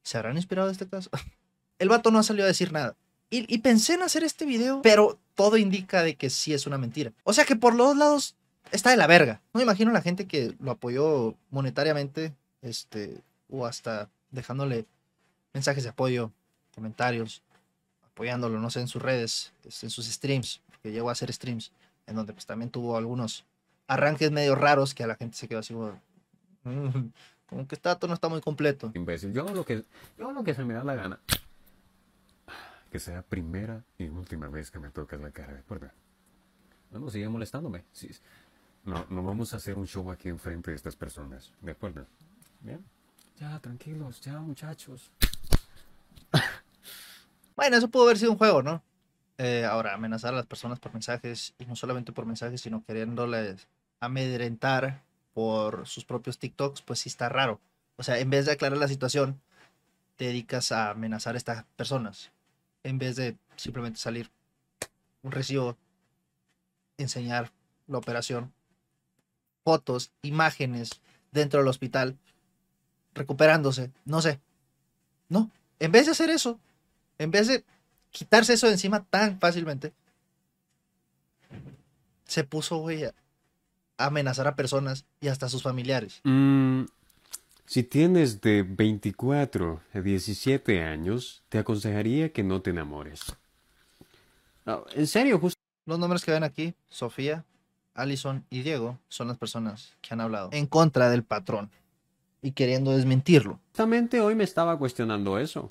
¿Se 0.03 0.19
habrán 0.19 0.37
inspirado 0.37 0.69
de 0.69 0.73
este 0.73 0.87
caso? 0.87 1.09
El 1.79 1.89
vato 1.89 2.11
no 2.11 2.19
ha 2.19 2.23
salido 2.23 2.45
a 2.45 2.49
decir 2.49 2.73
nada. 2.73 2.97
Y, 3.29 3.59
pensé 3.59 3.95
en 3.95 4.03
hacer 4.03 4.23
este 4.23 4.45
video, 4.45 4.81
pero 4.83 5.19
todo 5.35 5.57
indica 5.57 6.03
de 6.03 6.15
que 6.15 6.31
sí 6.31 6.55
es 6.55 6.67
una 6.67 6.79
mentira. 6.79 7.13
O 7.25 7.33
sea 7.33 7.45
que 7.45 7.57
por 7.57 7.75
los 7.75 7.89
dos 7.89 7.97
lados 7.97 8.37
está 8.71 8.91
de 8.91 8.97
la 8.97 9.09
verga. 9.09 9.43
No 9.53 9.59
me 9.59 9.65
imagino 9.65 9.91
la 9.91 10.01
gente 10.01 10.27
que 10.27 10.55
lo 10.61 10.71
apoyó 10.71 11.35
monetariamente, 11.51 12.33
este, 12.63 13.21
o 13.51 13.67
hasta 13.67 14.09
dejándole 14.31 14.87
mensajes 15.53 15.83
de 15.83 15.91
apoyo, 15.91 16.31
comentarios, 16.75 17.43
apoyándolo, 18.05 18.61
no 18.61 18.71
sé, 18.71 18.81
en 18.81 18.89
sus 18.89 19.03
redes, 19.03 19.53
este, 19.65 19.87
en 19.87 19.91
sus 19.91 20.07
streams, 20.07 20.61
porque 20.67 20.93
llegó 20.93 21.09
a 21.09 21.13
hacer 21.13 21.33
streams, 21.33 21.73
en 22.07 22.15
donde 22.15 22.33
pues 22.33 22.47
también 22.47 22.71
tuvo 22.71 22.97
algunos 22.97 23.45
arranques 23.89 24.31
medio 24.31 24.55
raros 24.55 24.95
que 24.95 25.03
a 25.05 25.07
la 25.07 25.17
gente 25.17 25.37
se 25.37 25.49
quedó 25.49 25.61
así 25.61 25.75
como, 25.75 26.01
mm, 26.65 27.11
como 27.47 27.67
que 27.67 27.75
está, 27.75 27.99
no 28.07 28.15
está 28.15 28.29
muy 28.29 28.41
completo. 28.41 28.93
Imbécil, 28.95 29.33
yo 29.33 29.49
lo 29.49 29.65
que, 29.65 29.85
yo 30.19 30.33
lo 30.33 30.45
que 30.45 30.55
se 30.55 30.65
me 30.65 30.75
da 30.75 30.85
la 30.85 30.95
gana. 30.95 31.21
Que 32.97 33.01
sea 33.01 33.21
primera 33.21 33.85
y 33.99 34.09
última 34.09 34.49
vez 34.49 34.71
que 34.71 34.79
me 34.79 34.89
tocas 34.89 35.21
la 35.21 35.31
cara, 35.31 35.53
¿de 35.53 35.59
acuerdo? 35.59 35.91
No, 36.91 37.11
sigue 37.11 37.29
molestándome. 37.29 37.85
Sí. 37.93 38.09
No, 38.85 39.05
no 39.11 39.23
vamos 39.23 39.53
a 39.53 39.59
hacer 39.59 39.77
un 39.77 39.87
show 39.87 40.11
aquí 40.11 40.31
enfrente 40.31 40.71
de 40.71 40.79
estas 40.79 40.97
personas, 40.97 41.53
¿de 41.61 41.73
acuerdo? 41.73 42.07
Bien. 42.63 42.83
Ya, 43.39 43.59
tranquilos, 43.59 44.23
ya, 44.23 44.41
muchachos. 44.41 45.11
bueno, 47.55 47.77
eso 47.77 47.89
pudo 47.89 48.05
haber 48.05 48.17
sido 48.17 48.33
un 48.33 48.39
juego, 48.39 48.63
¿no? 48.63 48.83
Eh, 49.37 49.67
ahora, 49.67 49.93
amenazar 49.93 50.33
a 50.33 50.39
las 50.39 50.47
personas 50.47 50.81
por 50.81 50.95
mensajes, 50.95 51.53
y 51.59 51.67
no 51.67 51.77
solamente 51.77 52.13
por 52.13 52.25
mensajes, 52.25 52.63
sino 52.63 52.83
queriéndoles 52.83 53.69
amedrentar 54.01 55.03
por 55.35 55.87
sus 55.87 56.07
propios 56.07 56.39
TikToks, 56.39 56.81
pues 56.81 57.01
sí 57.01 57.11
está 57.11 57.29
raro. 57.29 57.61
O 57.97 58.03
sea, 58.03 58.19
en 58.21 58.31
vez 58.31 58.47
de 58.47 58.53
aclarar 58.53 58.79
la 58.79 58.89
situación, 58.89 59.39
te 60.17 60.25
dedicas 60.29 60.73
a 60.73 60.93
amenazar 60.93 61.35
a 61.35 61.37
estas 61.37 61.65
personas. 61.77 62.33
En 62.87 62.99
vez 62.99 63.17
de 63.17 63.37
simplemente 63.57 63.99
salir 63.99 64.31
un 65.23 65.33
recibo, 65.33 65.77
enseñar 66.99 67.51
la 67.89 67.99
operación, 67.99 68.53
fotos, 69.65 70.13
imágenes 70.23 71.01
dentro 71.33 71.59
del 71.59 71.69
hospital, 71.69 72.17
recuperándose, 73.13 73.91
no 74.05 74.23
sé. 74.23 74.39
No, 75.29 75.51
en 75.81 75.91
vez 75.91 76.07
de 76.07 76.13
hacer 76.13 76.31
eso, 76.31 76.61
en 77.19 77.33
vez 77.33 77.49
de 77.49 77.65
quitarse 78.13 78.53
eso 78.53 78.69
de 78.69 78.75
encima 78.75 79.03
tan 79.03 79.41
fácilmente, 79.41 79.93
se 82.25 82.45
puso, 82.45 82.87
a 83.99 84.07
amenazar 84.07 84.47
a 84.47 84.55
personas 84.55 85.07
y 85.21 85.27
hasta 85.27 85.47
a 85.47 85.49
sus 85.49 85.65
familiares. 85.65 86.21
Mm, 86.23 86.85
si 87.67 87.83
tienes 87.83 88.41
de 88.41 88.63
24 88.63 89.81
a 89.93 90.01
17 90.01 90.83
años, 90.83 91.43
te 91.49 91.59
aconsejaría 91.59 92.33
que 92.33 92.43
no 92.43 92.63
te 92.63 92.71
enamores. 92.71 93.37
en 94.95 95.07
serio, 95.07 95.39
justo. 95.39 95.61
Los 95.85 95.99
nombres 95.99 96.25
que 96.25 96.33
ven 96.33 96.43
aquí, 96.43 96.75
Sofía, 96.89 97.45
Allison 97.95 98.45
y 98.51 98.63
Diego, 98.63 98.99
son 99.09 99.29
las 99.29 99.39
personas 99.39 99.95
que 100.01 100.15
han 100.15 100.21
hablado 100.21 100.51
en 100.53 100.67
contra 100.67 101.11
del 101.11 101.23
patrón 101.23 101.71
y 102.43 102.53
queriendo 102.53 102.97
desmentirlo. 102.97 103.61
Justamente 103.69 104.21
hoy 104.21 104.35
me 104.35 104.45
estaba 104.45 104.79
cuestionando 104.79 105.39
eso. 105.39 105.71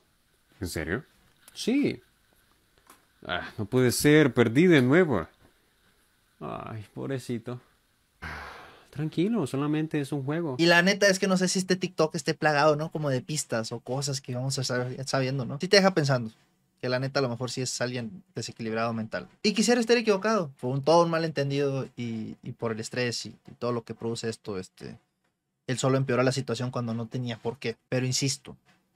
¿En 0.62 0.67
serio? 0.67 1.03
Sí. 1.53 2.01
Ah, 3.25 3.49
no 3.58 3.65
puede 3.65 3.91
ser, 3.91 4.34
perdí 4.34 4.67
de 4.67 4.81
nuevo. 4.81 5.27
Ay, 6.39 6.86
pobrecito. 6.93 7.60
Tranquilo, 8.95 9.45
solamente 9.45 9.99
es 9.99 10.13
un 10.13 10.23
juego. 10.23 10.55
Y 10.58 10.67
la 10.67 10.81
neta 10.81 11.08
es 11.08 11.19
que 11.19 11.27
no 11.27 11.36
sé 11.36 11.49
si 11.49 11.60
este 11.60 11.75
TikTok 11.75 12.15
esté 12.15 12.34
plagado, 12.34 12.77
¿no? 12.77 12.89
Como 12.91 13.10
de 13.10 13.19
pistas 13.19 13.73
o 13.73 13.81
cosas 13.81 14.21
que 14.21 14.34
vamos 14.34 14.58
a 14.58 14.62
estar 14.62 14.88
sabiendo, 15.05 15.43
¿no? 15.43 15.60
Sí 15.60 15.67
te 15.67 15.75
deja 15.75 15.93
pensando 15.93 16.31
que 16.79 16.88
la 16.88 16.97
neta 16.97 17.19
a 17.19 17.21
lo 17.21 17.27
mejor 17.27 17.51
sí 17.51 17.60
es 17.60 17.81
alguien 17.81 18.23
desequilibrado 18.36 18.93
mental. 18.93 19.27
Y 19.43 19.51
quisiera 19.51 19.81
estar 19.81 19.97
equivocado. 19.97 20.49
Fue 20.55 20.69
un 20.69 20.81
todo 20.81 21.03
un 21.03 21.10
malentendido 21.10 21.89
y, 21.97 22.36
por 22.58 22.71
el 22.71 22.79
estrés 22.79 23.25
y, 23.25 23.36
y, 23.49 23.51
todo 23.60 23.73
lo 23.73 23.84
que 23.84 23.93
produce 23.93 24.29
esto, 24.29 24.58
este, 24.58 24.97
él 25.67 25.77
solo 25.77 25.97
empeoró 25.97 26.23
la 26.23 26.31
situación 26.31 26.71
cuando 26.71 26.93
no 26.93 27.05
tenía 27.05 27.38
por 27.38 27.58
qué. 27.58 27.75
Pero 27.89 28.05
insisto, 28.05 28.55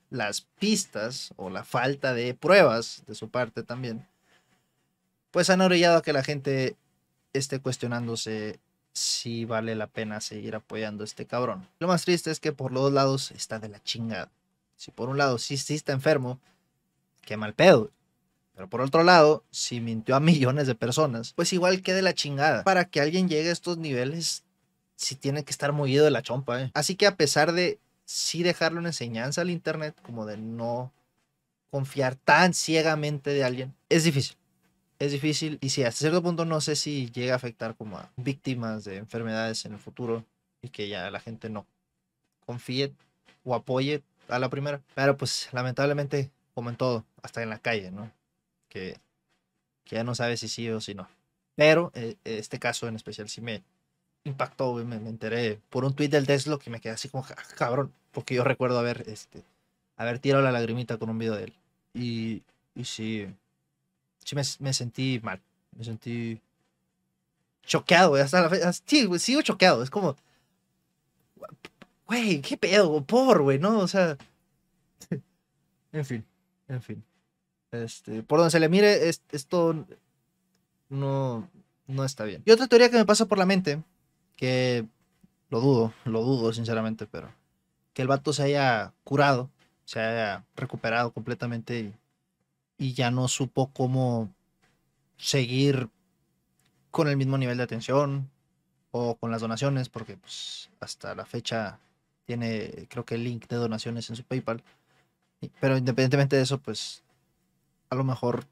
las 0.09 0.47
pistas 0.59 1.33
o 1.35 1.49
la 1.49 1.65
falta 1.65 2.13
de 2.13 2.33
pruebas 2.33 3.03
de 3.05 3.15
su 3.15 3.27
parte 3.27 3.63
también, 3.63 4.07
pues 5.31 5.49
han 5.49 5.59
orillado 5.59 5.97
a 5.97 6.03
que 6.03 6.13
la 6.13 6.23
gente 6.23 6.77
esté 7.33 7.59
cuestionándose 7.59 8.61
si 8.93 9.45
vale 9.45 9.75
la 9.75 9.87
pena 9.87 10.21
seguir 10.21 10.55
apoyando 10.55 11.03
a 11.03 11.05
este 11.05 11.25
cabrón. 11.25 11.67
Lo 11.79 11.87
más 11.87 12.03
triste 12.03 12.31
es 12.31 12.39
que 12.39 12.51
por 12.51 12.71
los 12.71 12.83
dos 12.83 12.93
lados 12.93 13.31
está 13.31 13.59
de 13.59 13.69
la 13.69 13.81
chingada. 13.83 14.31
Si 14.75 14.91
por 14.91 15.09
un 15.09 15.17
lado 15.17 15.37
sí, 15.37 15.57
sí 15.57 15.75
está 15.75 15.93
enfermo, 15.93 16.39
qué 17.21 17.37
mal 17.37 17.53
pedo. 17.53 17.91
Pero 18.55 18.69
por 18.69 18.81
otro 18.81 19.03
lado, 19.03 19.43
si 19.51 19.79
mintió 19.79 20.15
a 20.15 20.19
millones 20.21 20.67
de 20.67 20.75
personas, 20.75 21.33
pues 21.33 21.53
igual 21.53 21.81
quede 21.81 22.01
la 22.01 22.13
chingada. 22.13 22.63
Para 22.63 22.85
que 22.85 23.01
alguien 23.01 23.29
llegue 23.29 23.49
a 23.49 23.53
estos 23.53 23.77
niveles 23.77 24.43
sí 24.99 25.15
tiene 25.15 25.45
que 25.45 25.51
estar 25.51 25.71
movido 25.71 26.03
de 26.03 26.11
la 26.11 26.21
chompa. 26.21 26.61
¿eh? 26.61 26.71
Así 26.73 26.95
que 26.95 27.07
a 27.07 27.15
pesar 27.15 27.53
de 27.53 27.79
sí 28.03 28.43
dejarlo 28.43 28.79
en 28.79 28.87
enseñanza 28.87 29.41
al 29.41 29.49
Internet, 29.49 29.95
como 30.03 30.25
de 30.25 30.37
no 30.37 30.91
confiar 31.71 32.15
tan 32.15 32.53
ciegamente 32.53 33.29
de 33.29 33.43
alguien, 33.43 33.75
es 33.87 34.03
difícil. 34.03 34.35
Es 34.99 35.13
difícil 35.13 35.57
y 35.61 35.69
sí, 35.69 35.83
hasta 35.83 35.99
cierto 35.99 36.21
punto 36.21 36.43
no 36.45 36.59
sé 36.59 36.75
si 36.75 37.09
llega 37.11 37.33
a 37.33 37.37
afectar 37.37 37.75
como 37.75 37.97
a 37.97 38.11
víctimas 38.17 38.83
de 38.83 38.97
enfermedades 38.97 39.63
en 39.65 39.73
el 39.73 39.79
futuro 39.79 40.25
y 40.61 40.69
que 40.69 40.89
ya 40.89 41.09
la 41.09 41.21
gente 41.21 41.49
no 41.49 41.65
confíe 42.45 42.93
o 43.45 43.55
apoye 43.55 44.03
a 44.27 44.39
la 44.39 44.49
primera. 44.49 44.81
Pero 44.95 45.15
pues 45.15 45.47
lamentablemente, 45.53 46.31
como 46.53 46.69
en 46.69 46.75
todo, 46.75 47.05
hasta 47.23 47.41
en 47.41 47.49
la 47.49 47.59
calle, 47.59 47.91
¿no? 47.91 48.11
Que, 48.67 48.99
que 49.85 49.95
ya 49.95 50.03
no 50.03 50.15
sabe 50.15 50.35
si 50.35 50.49
sí 50.49 50.69
o 50.69 50.81
si 50.81 50.95
no. 50.95 51.07
Pero 51.55 51.91
eh, 51.95 52.17
este 52.25 52.59
caso 52.59 52.87
en 52.87 52.95
especial 52.95 53.29
sí 53.29 53.39
me, 53.39 53.63
impactó. 54.25 54.73
Me, 54.75 54.99
me 54.99 55.09
enteré 55.09 55.59
por 55.69 55.85
un 55.85 55.93
tweet 55.93 56.09
del 56.09 56.27
Tesla 56.27 56.57
que 56.57 56.69
me 56.69 56.79
quedé 56.79 56.93
así 56.93 57.09
como, 57.09 57.23
"Ja, 57.23 57.35
cabrón, 57.55 57.93
porque 58.11 58.35
yo 58.35 58.43
recuerdo 58.43 58.79
haber, 58.79 59.03
este, 59.07 59.43
haber 59.97 60.19
tirado 60.19 60.43
la 60.43 60.51
lagrimita 60.51 60.97
con 60.97 61.09
un 61.09 61.19
video 61.19 61.35
de 61.35 61.45
él. 61.45 61.53
Y, 61.93 62.43
y 62.75 62.85
sí, 62.85 63.27
sí 64.37 64.57
me, 64.59 64.73
sentí 64.73 65.19
mal, 65.23 65.41
me 65.77 65.83
sentí 65.83 66.41
choqueado, 67.63 68.09
güey, 68.11 68.21
hasta 68.21 68.41
la 68.41 68.49
fecha. 68.49 68.71
Sí, 68.73 69.05
güey, 69.05 69.19
sigo 69.19 69.41
choqueado, 69.41 69.83
es 69.83 69.89
como, 69.89 70.15
güey, 72.07 72.41
qué 72.41 72.57
pedo, 72.57 73.03
por, 73.03 73.41
güey, 73.41 73.59
¿no? 73.59 73.79
O 73.79 73.87
sea, 73.87 74.17
en 75.91 76.05
fin, 76.05 76.25
en 76.67 76.81
fin. 76.81 77.03
Este, 77.71 78.23
por 78.23 78.39
donde 78.39 78.51
se 78.51 78.59
le 78.59 78.69
mire, 78.69 79.09
es- 79.09 79.21
esto 79.31 79.85
no, 80.89 81.47
no 81.87 82.03
está 82.05 82.23
bien. 82.23 82.41
Y 82.45 82.51
otra 82.51 82.67
teoría 82.67 82.89
que 82.89 82.97
me 82.97 83.05
pasa 83.05 83.25
por 83.25 83.37
la 83.37 83.45
mente, 83.45 83.83
que 84.35 84.85
lo 85.49 85.59
dudo, 85.61 85.93
lo 86.05 86.23
dudo 86.23 86.51
sinceramente, 86.53 87.05
pero 87.05 87.31
que 87.93 88.01
el 88.01 88.07
vato 88.07 88.33
se 88.33 88.43
haya 88.43 88.93
curado, 89.03 89.49
se 89.85 89.99
haya 89.99 90.45
recuperado 90.55 91.11
completamente 91.11 91.79
y, 91.79 91.93
y 92.79 92.93
ya 92.93 93.11
no 93.11 93.27
supo 93.27 93.71
cómo 93.71 94.33
seguir 95.17 95.89
con 96.89 97.07
el 97.07 97.17
mismo 97.17 97.37
nivel 97.37 97.57
de 97.57 97.63
atención 97.63 98.31
o 98.91 99.15
con 99.15 99.29
las 99.29 99.41
donaciones, 99.41 99.89
porque 99.89 100.17
pues, 100.17 100.71
hasta 100.79 101.13
la 101.13 101.25
fecha 101.25 101.77
tiene 102.25 102.87
creo 102.89 103.05
que 103.05 103.15
el 103.15 103.25
link 103.25 103.47
de 103.47 103.57
donaciones 103.57 104.09
en 104.09 104.15
su 104.15 104.23
PayPal. 104.23 104.63
Pero 105.59 105.77
independientemente 105.77 106.37
de 106.37 106.43
eso, 106.43 106.57
pues 106.57 107.03
a 107.89 107.95
lo 107.95 108.03
mejor 108.03 108.45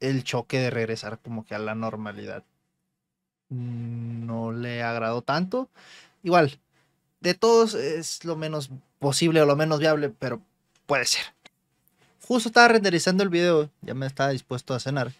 el 0.00 0.24
choque 0.24 0.58
de 0.58 0.70
regresar 0.70 1.18
como 1.18 1.44
que 1.44 1.54
a 1.54 1.58
la 1.58 1.74
normalidad 1.74 2.42
no 3.50 4.52
le 4.52 4.82
agradó 4.82 5.22
tanto. 5.22 5.68
Igual, 6.22 6.58
de 7.20 7.34
todos 7.34 7.74
es 7.74 8.24
lo 8.24 8.36
menos 8.36 8.70
posible 8.98 9.42
o 9.42 9.46
lo 9.46 9.56
menos 9.56 9.78
viable, 9.78 10.08
pero 10.10 10.40
puede 10.86 11.04
ser. 11.04 11.24
Justo 12.30 12.48
estaba 12.48 12.68
renderizando 12.68 13.24
el 13.24 13.28
video, 13.28 13.68
ya 13.82 13.92
me 13.92 14.06
estaba 14.06 14.30
dispuesto 14.30 14.72
a 14.72 14.78
cenar. 14.78 15.12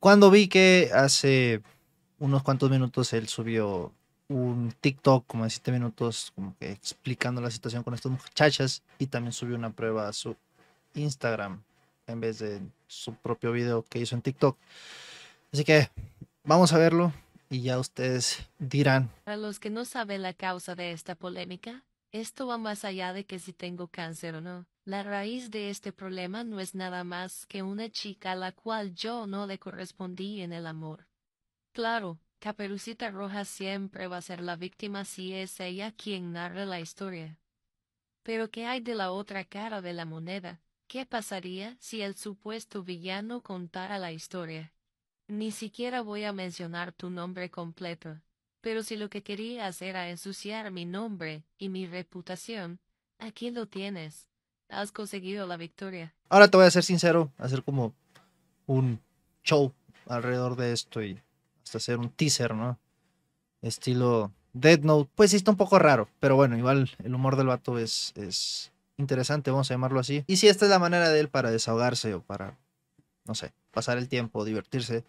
Cuando 0.00 0.30
vi 0.30 0.48
que 0.48 0.90
hace 0.92 1.62
unos 2.18 2.42
cuantos 2.42 2.70
minutos 2.70 3.14
él 3.14 3.26
subió 3.26 3.90
un 4.28 4.70
TikTok 4.82 5.26
como 5.26 5.44
de 5.44 5.50
7 5.50 5.72
minutos, 5.72 6.30
como 6.34 6.54
que 6.58 6.72
explicando 6.72 7.40
la 7.40 7.50
situación 7.50 7.82
con 7.82 7.94
estas 7.94 8.12
muchachas 8.12 8.82
y 8.98 9.06
también 9.06 9.32
subió 9.32 9.56
una 9.56 9.70
prueba 9.70 10.08
a 10.08 10.12
su 10.12 10.36
Instagram 10.92 11.62
en 12.06 12.20
vez 12.20 12.40
de 12.40 12.60
su 12.86 13.14
propio 13.14 13.52
video 13.52 13.82
que 13.88 14.00
hizo 14.00 14.14
en 14.14 14.20
TikTok. 14.20 14.58
Así 15.54 15.64
que 15.64 15.88
vamos 16.44 16.74
a 16.74 16.76
verlo 16.76 17.14
y 17.48 17.62
ya 17.62 17.78
ustedes 17.78 18.46
dirán. 18.58 19.08
Para 19.24 19.38
los 19.38 19.58
que 19.58 19.70
no 19.70 19.86
saben 19.86 20.20
la 20.20 20.34
causa 20.34 20.74
de 20.74 20.92
esta 20.92 21.14
polémica, 21.14 21.82
esto 22.12 22.46
va 22.46 22.58
más 22.58 22.84
allá 22.84 23.14
de 23.14 23.24
que 23.24 23.38
si 23.38 23.54
tengo 23.54 23.86
cáncer 23.86 24.34
o 24.34 24.42
no. 24.42 24.66
La 24.84 25.02
raíz 25.02 25.50
de 25.50 25.68
este 25.68 25.92
problema 25.92 26.42
no 26.42 26.58
es 26.58 26.74
nada 26.74 27.04
más 27.04 27.44
que 27.46 27.62
una 27.62 27.90
chica 27.90 28.32
a 28.32 28.36
la 28.36 28.52
cual 28.52 28.94
yo 28.94 29.26
no 29.26 29.46
le 29.46 29.58
correspondí 29.58 30.40
en 30.40 30.52
el 30.52 30.66
amor. 30.66 31.06
Claro, 31.72 32.18
Caperucita 32.38 33.10
Roja 33.10 33.44
siempre 33.44 34.06
va 34.06 34.16
a 34.16 34.22
ser 34.22 34.40
la 34.40 34.56
víctima 34.56 35.04
si 35.04 35.34
es 35.34 35.60
ella 35.60 35.92
quien 35.92 36.32
narra 36.32 36.64
la 36.64 36.80
historia. 36.80 37.38
Pero 38.22 38.50
¿qué 38.50 38.64
hay 38.64 38.80
de 38.80 38.94
la 38.94 39.12
otra 39.12 39.44
cara 39.44 39.82
de 39.82 39.92
la 39.92 40.06
moneda? 40.06 40.62
¿Qué 40.88 41.04
pasaría 41.04 41.76
si 41.78 42.00
el 42.00 42.16
supuesto 42.16 42.82
villano 42.82 43.42
contara 43.42 43.98
la 43.98 44.12
historia? 44.12 44.72
Ni 45.28 45.52
siquiera 45.52 46.00
voy 46.00 46.24
a 46.24 46.32
mencionar 46.32 46.92
tu 46.92 47.10
nombre 47.10 47.50
completo. 47.50 48.20
Pero 48.62 48.82
si 48.82 48.96
lo 48.96 49.10
que 49.10 49.22
querías 49.22 49.82
era 49.82 50.08
ensuciar 50.08 50.70
mi 50.70 50.86
nombre 50.86 51.44
y 51.58 51.68
mi 51.68 51.86
reputación, 51.86 52.80
aquí 53.18 53.50
lo 53.50 53.66
tienes. 53.66 54.29
Has 54.70 54.92
conseguido 54.92 55.46
la 55.46 55.56
victoria. 55.56 56.14
Ahora 56.28 56.48
te 56.48 56.56
voy 56.56 56.66
a 56.66 56.70
ser 56.70 56.84
sincero, 56.84 57.32
hacer 57.38 57.62
como 57.62 57.92
un 58.66 59.00
show 59.42 59.72
alrededor 60.06 60.56
de 60.56 60.72
esto 60.72 61.02
y 61.02 61.20
hasta 61.62 61.78
hacer 61.78 61.98
un 61.98 62.10
teaser, 62.10 62.54
¿no? 62.54 62.78
Estilo 63.62 64.32
Dead 64.52 64.80
Note. 64.80 65.10
Pues 65.14 65.30
sí 65.30 65.36
está 65.36 65.50
un 65.50 65.56
poco 65.56 65.78
raro, 65.78 66.08
pero 66.20 66.36
bueno, 66.36 66.56
igual 66.56 66.90
el 67.02 67.14
humor 67.14 67.36
del 67.36 67.48
vato 67.48 67.78
es, 67.78 68.12
es 68.16 68.72
interesante, 68.96 69.50
vamos 69.50 69.70
a 69.70 69.74
llamarlo 69.74 70.00
así. 70.00 70.24
Y 70.26 70.36
si 70.36 70.48
esta 70.48 70.64
es 70.66 70.70
la 70.70 70.78
manera 70.78 71.08
de 71.08 71.20
él 71.20 71.28
para 71.28 71.50
desahogarse 71.50 72.14
o 72.14 72.22
para, 72.22 72.56
no 73.24 73.34
sé, 73.34 73.52
pasar 73.72 73.98
el 73.98 74.08
tiempo, 74.08 74.44
divertirse, 74.44 75.04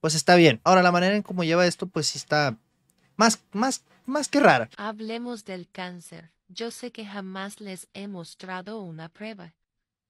pues 0.00 0.14
está 0.14 0.34
bien. 0.34 0.60
Ahora, 0.64 0.82
la 0.82 0.92
manera 0.92 1.14
en 1.14 1.22
cómo 1.22 1.44
lleva 1.44 1.66
esto, 1.66 1.86
pues 1.86 2.06
sí 2.08 2.18
está 2.18 2.56
más, 3.16 3.42
más, 3.52 3.84
más 4.06 4.28
que 4.28 4.40
rara. 4.40 4.70
Hablemos 4.76 5.44
del 5.44 5.68
cáncer. 5.70 6.30
Yo 6.52 6.72
sé 6.72 6.90
que 6.90 7.06
jamás 7.06 7.60
les 7.60 7.88
he 7.94 8.08
mostrado 8.08 8.80
una 8.80 9.08
prueba. 9.08 9.54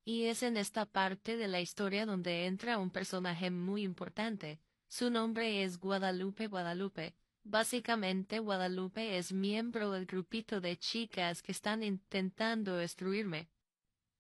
Y 0.07 0.25
es 0.25 0.43
en 0.43 0.57
esta 0.57 0.87
parte 0.87 1.37
de 1.37 1.49
la 1.49 1.61
historia 1.61 2.07
donde 2.07 2.47
entra 2.47 2.79
un 2.79 2.91
personaje 2.91 3.51
muy 3.51 3.83
importante. 3.83 4.59
Su 4.89 5.11
nombre 5.11 5.63
es 5.63 5.79
Guadalupe 5.79 6.47
Guadalupe. 6.47 7.15
Básicamente 7.45 8.39
Guadalupe 8.39 9.19
es 9.19 9.33
miembro 9.33 9.91
del 9.91 10.07
grupito 10.07 10.63
de 10.63 10.79
chicas 10.79 11.43
que 11.43 11.53
están 11.53 11.83
intentando 11.83 12.75
destruirme. 12.77 13.51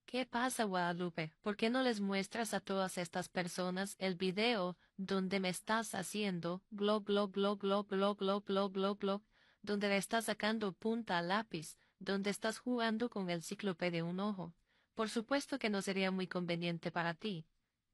¿Qué 0.04 0.26
pasa, 0.26 0.64
Guadalupe? 0.64 1.32
¿Por 1.40 1.56
qué 1.56 1.70
no 1.70 1.82
les 1.82 2.00
muestras 2.00 2.52
a 2.52 2.60
todas 2.60 2.98
estas 2.98 3.30
personas 3.30 3.96
el 3.98 4.16
video 4.16 4.76
donde 4.98 5.40
me 5.40 5.48
estás 5.48 5.94
haciendo 5.94 6.62
glo 6.70 7.00
glo 7.00 7.28
glo 7.28 7.56
glo 7.56 7.84
glo 7.84 8.14
glo 8.14 8.42
glo 8.42 8.68
glo 8.68 8.94
glo, 8.96 9.22
donde 9.62 9.88
le 9.88 9.96
estás 9.96 10.26
sacando 10.26 10.72
punta 10.72 11.16
al 11.16 11.28
lápiz, 11.28 11.78
donde 12.00 12.30
estás 12.30 12.58
jugando 12.58 13.08
con 13.08 13.30
el 13.30 13.42
cíclope 13.42 13.90
de 13.90 14.02
un 14.02 14.18
ojo? 14.18 14.52
Por 14.94 15.08
supuesto 15.08 15.58
que 15.58 15.70
no 15.70 15.80
sería 15.82 16.10
muy 16.10 16.26
conveniente 16.26 16.90
para 16.90 17.14
ti, 17.14 17.46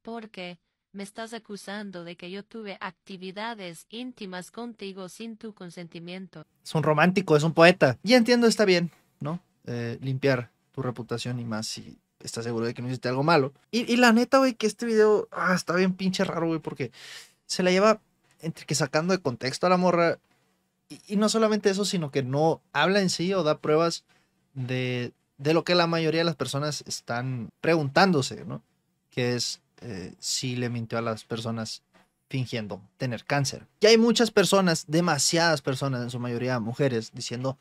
porque 0.03 0.59
me 0.93 1.03
estás 1.03 1.35
acusando 1.35 2.05
de 2.05 2.17
que 2.17 2.31
yo 2.31 2.43
tuve 2.43 2.79
actividades 2.81 3.87
íntimas 3.91 4.51
contigo 4.51 5.11
sin 5.11 5.37
tu 5.37 5.53
consentimiento. 5.53 6.47
Es 6.65 6.75
un 6.75 6.83
romántico, 6.83 7.37
es 7.37 7.43
un 7.43 7.53
poeta. 7.53 7.99
Y 8.03 8.15
entiendo, 8.15 8.47
está 8.47 8.65
bien, 8.65 8.91
¿no? 9.21 9.41
Eh, 9.67 9.99
limpiar 10.01 10.51
tu 10.73 10.81
reputación 10.81 11.39
y 11.39 11.45
más 11.45 11.67
si 11.67 11.99
estás 12.21 12.45
seguro 12.45 12.67
de 12.67 12.73
que 12.73 12.81
no 12.81 12.89
hiciste 12.89 13.09
algo 13.09 13.23
malo. 13.23 13.53
Y, 13.71 13.93
y 13.93 13.97
la 13.97 14.13
neta, 14.13 14.39
güey, 14.39 14.55
que 14.55 14.67
este 14.67 14.87
video 14.87 15.29
ah, 15.33 15.55
está 15.55 15.75
bien 15.75 15.93
pinche 15.93 16.25
raro, 16.25 16.47
güey, 16.47 16.61
porque 16.61 16.93
se 17.45 17.63
la 17.63 17.71
lleva 17.71 18.01
entre 18.41 18.65
que 18.65 18.75
sacando 18.75 19.13
de 19.13 19.21
contexto 19.21 19.67
a 19.67 19.71
la 19.71 19.77
morra. 19.77 20.19
Y, 20.89 21.17
no 21.17 21.29
solamente 21.29 21.71
eso, 21.71 21.85
sino 21.85 22.11
que 22.11 22.23
no 22.23 22.63
habla 22.73 23.01
en 23.01 23.11
sí 23.11 23.33
o 23.35 23.43
da 23.43 23.59
pruebas 23.59 24.05
de, 24.55 25.13
de 25.39 25.55
lo 25.55 25.65
que 25.65 25.75
la 25.75 25.87
mayoría 25.87 26.21
de 26.21 26.25
las 26.27 26.37
personas 26.37 26.85
están 26.87 27.51
preguntándose, 27.61 28.45
¿no? 28.45 28.63
Que 29.11 29.35
es 29.35 29.61
eh, 29.81 30.15
si 30.19 30.57
le 30.57 30.69
mintió 30.71 30.99
a 30.99 31.03
las 31.03 31.25
personas 31.25 31.83
fingiendo 32.29 32.81
tener 32.97 33.25
cáncer. 33.25 33.67
Y 33.81 33.87
hay 33.87 33.99
muchas 33.99 34.31
personas, 34.31 34.85
demasiadas 34.89 35.63
personas, 35.63 36.03
en 36.03 36.11
su 36.11 36.19
mayoría 36.19 36.59
mujeres, 36.61 37.13
diciendo, 37.15 37.59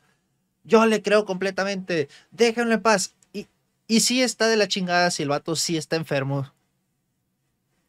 yo 0.64 0.84
le 0.86 1.02
creo 1.02 1.24
completamente, 1.24 2.08
déjenlo 2.30 2.74
en 2.74 2.82
paz. 2.82 3.14
Y, 3.32 3.46
y 3.88 4.00
sí 4.00 4.22
está 4.22 4.48
de 4.48 4.56
la 4.56 4.68
chingada 4.68 5.10
si 5.10 5.22
el 5.22 5.28
vato 5.28 5.56
sí 5.56 5.76
está 5.76 5.96
enfermo. 5.96 6.52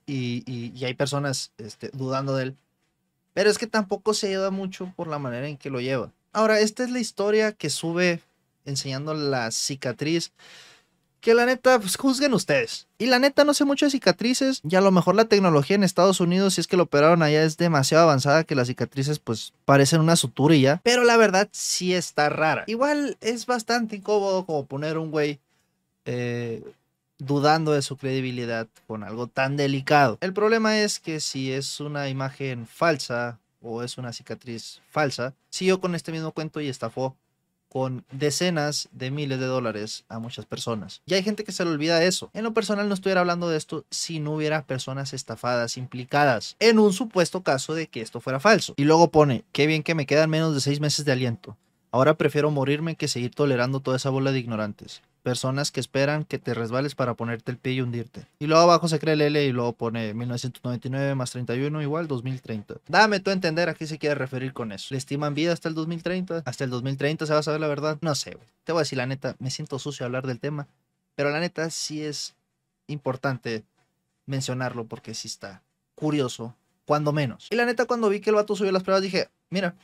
Y, 0.05 0.43
y- 0.45 0.71
y 0.75 0.85
hay 0.85 0.93
personas 0.93 1.51
este, 1.57 1.89
dudando 1.93 2.35
de 2.35 2.43
él. 2.43 2.57
Pero 3.37 3.51
es 3.51 3.59
que 3.59 3.67
tampoco 3.67 4.15
se 4.15 4.29
ayuda 4.29 4.49
mucho 4.49 4.91
por 4.95 5.07
la 5.07 5.19
manera 5.19 5.47
en 5.47 5.57
que 5.57 5.69
lo 5.69 5.79
lleva. 5.79 6.11
Ahora, 6.33 6.59
esta 6.59 6.83
es 6.83 6.89
la 6.89 6.97
historia 6.97 7.51
que 7.51 7.69
sube 7.69 8.19
enseñando 8.65 9.13
la 9.13 9.51
cicatriz. 9.51 10.31
Que 11.21 11.35
la 11.35 11.45
neta, 11.45 11.77
pues 11.79 11.97
juzguen 11.97 12.33
ustedes. 12.33 12.87
Y 12.97 13.05
la 13.05 13.19
neta, 13.19 13.43
no 13.43 13.53
sé 13.53 13.63
mucho 13.63 13.85
de 13.85 13.91
cicatrices. 13.91 14.61
Y 14.67 14.75
a 14.75 14.81
lo 14.81 14.89
mejor 14.89 15.13
la 15.13 15.25
tecnología 15.25 15.75
en 15.75 15.83
Estados 15.83 16.19
Unidos, 16.19 16.55
si 16.55 16.61
es 16.61 16.67
que 16.67 16.77
lo 16.77 16.83
operaron 16.83 17.21
allá, 17.21 17.43
es 17.43 17.57
demasiado 17.57 18.05
avanzada 18.05 18.43
que 18.43 18.55
las 18.55 18.69
cicatrices, 18.69 19.19
pues, 19.19 19.53
parecen 19.65 20.01
una 20.01 20.15
sutura 20.15 20.55
y 20.55 20.61
ya. 20.61 20.81
Pero 20.83 21.03
la 21.03 21.15
verdad, 21.15 21.47
sí 21.51 21.93
está 21.93 22.29
rara. 22.29 22.63
Igual 22.65 23.17
es 23.21 23.45
bastante 23.45 23.97
incómodo 23.97 24.47
como 24.47 24.65
poner 24.65 24.97
un 24.97 25.11
güey 25.11 25.39
eh, 26.05 26.63
dudando 27.19 27.71
de 27.71 27.81
su 27.81 27.97
credibilidad 27.97 28.67
con 28.87 29.03
algo 29.03 29.27
tan 29.27 29.57
delicado. 29.57 30.17
El 30.21 30.33
problema 30.33 30.79
es 30.79 30.99
que 30.99 31.19
si 31.19 31.51
es 31.51 31.79
una 31.79 32.09
imagen 32.09 32.67
falsa 32.67 33.39
o 33.61 33.83
es 33.83 33.97
una 33.97 34.13
cicatriz 34.13 34.81
falsa, 34.89 35.33
siguió 35.49 35.79
con 35.79 35.95
este 35.95 36.11
mismo 36.11 36.31
cuento 36.31 36.61
y 36.61 36.67
estafó 36.67 37.15
con 37.69 38.05
decenas 38.11 38.87
de 38.91 39.11
miles 39.11 39.39
de 39.39 39.45
dólares 39.45 40.05
a 40.07 40.19
muchas 40.19 40.45
personas. 40.45 41.01
Y 41.05 41.15
hay 41.15 41.23
gente 41.23 41.43
que 41.43 41.51
se 41.51 41.65
le 41.65 41.71
olvida 41.71 42.03
eso. 42.03 42.29
En 42.33 42.43
lo 42.43 42.53
personal 42.53 42.87
no 42.87 42.93
estuviera 42.93 43.21
hablando 43.21 43.49
de 43.49 43.57
esto 43.57 43.85
si 43.91 44.19
no 44.19 44.33
hubiera 44.33 44.65
personas 44.65 45.13
estafadas 45.13 45.77
implicadas 45.77 46.55
en 46.59 46.79
un 46.79 46.93
supuesto 46.93 47.43
caso 47.43 47.73
de 47.73 47.87
que 47.87 48.01
esto 48.01 48.21
fuera 48.21 48.39
falso. 48.39 48.73
Y 48.77 48.85
luego 48.85 49.11
pone, 49.11 49.43
qué 49.51 49.67
bien 49.67 49.83
que 49.83 49.95
me 49.95 50.05
quedan 50.05 50.29
menos 50.29 50.53
de 50.53 50.61
seis 50.61 50.79
meses 50.79 51.05
de 51.05 51.11
aliento. 51.11 51.57
Ahora 51.91 52.15
prefiero 52.15 52.51
morirme 52.51 52.95
que 52.95 53.07
seguir 53.07 53.33
tolerando 53.33 53.79
toda 53.79 53.97
esa 53.97 54.09
bola 54.09 54.31
de 54.31 54.39
ignorantes. 54.39 55.01
Personas 55.27 55.71
que 55.71 55.81
esperan 55.81 56.23
que 56.23 56.39
te 56.39 56.53
resbales 56.53 56.95
para 56.95 57.13
ponerte 57.15 57.51
el 57.51 57.57
pie 57.57 57.73
y 57.73 57.81
hundirte. 57.81 58.25
Y 58.39 58.47
luego 58.47 58.63
abajo 58.63 58.87
se 58.87 58.97
cree 58.97 59.15
el 59.15 59.19
L 59.19 59.43
y 59.43 59.51
luego 59.51 59.73
pone 59.73 60.13
1999 60.13 61.15
más 61.15 61.31
31 61.31 61.81
igual 61.81 62.07
2030. 62.07 62.75
Dame 62.87 63.19
tú 63.19 63.31
a 63.31 63.33
entender 63.33 63.67
a 63.67 63.73
qué 63.73 63.87
se 63.87 63.97
quiere 63.97 64.15
referir 64.15 64.53
con 64.53 64.71
eso. 64.71 64.87
¿Le 64.91 64.97
estiman 64.97 65.33
vida 65.33 65.51
hasta 65.51 65.67
el 65.67 65.75
2030? 65.75 66.43
¿Hasta 66.45 66.63
el 66.63 66.69
2030 66.69 67.25
se 67.25 67.33
va 67.33 67.39
a 67.39 67.43
saber 67.43 67.59
la 67.59 67.67
verdad? 67.67 67.97
No 67.99 68.15
sé, 68.15 68.35
güey. 68.35 68.47
Te 68.63 68.71
voy 68.71 68.79
a 68.79 68.83
decir 68.83 68.99
la 68.99 69.05
neta, 69.05 69.35
me 69.39 69.51
siento 69.51 69.79
sucio 69.79 70.05
hablar 70.05 70.25
del 70.25 70.39
tema, 70.39 70.69
pero 71.15 71.29
la 71.29 71.41
neta 71.41 71.69
sí 71.71 72.01
es 72.01 72.33
importante 72.87 73.65
mencionarlo 74.27 74.85
porque 74.85 75.13
sí 75.13 75.27
está 75.27 75.61
curioso, 75.95 76.55
cuando 76.85 77.11
menos. 77.11 77.47
Y 77.49 77.57
la 77.57 77.65
neta, 77.65 77.83
cuando 77.83 78.07
vi 78.07 78.21
que 78.21 78.29
el 78.29 78.37
vato 78.37 78.55
subió 78.55 78.71
las 78.71 78.83
pruebas, 78.83 79.03
dije, 79.03 79.27
mira, 79.49 79.75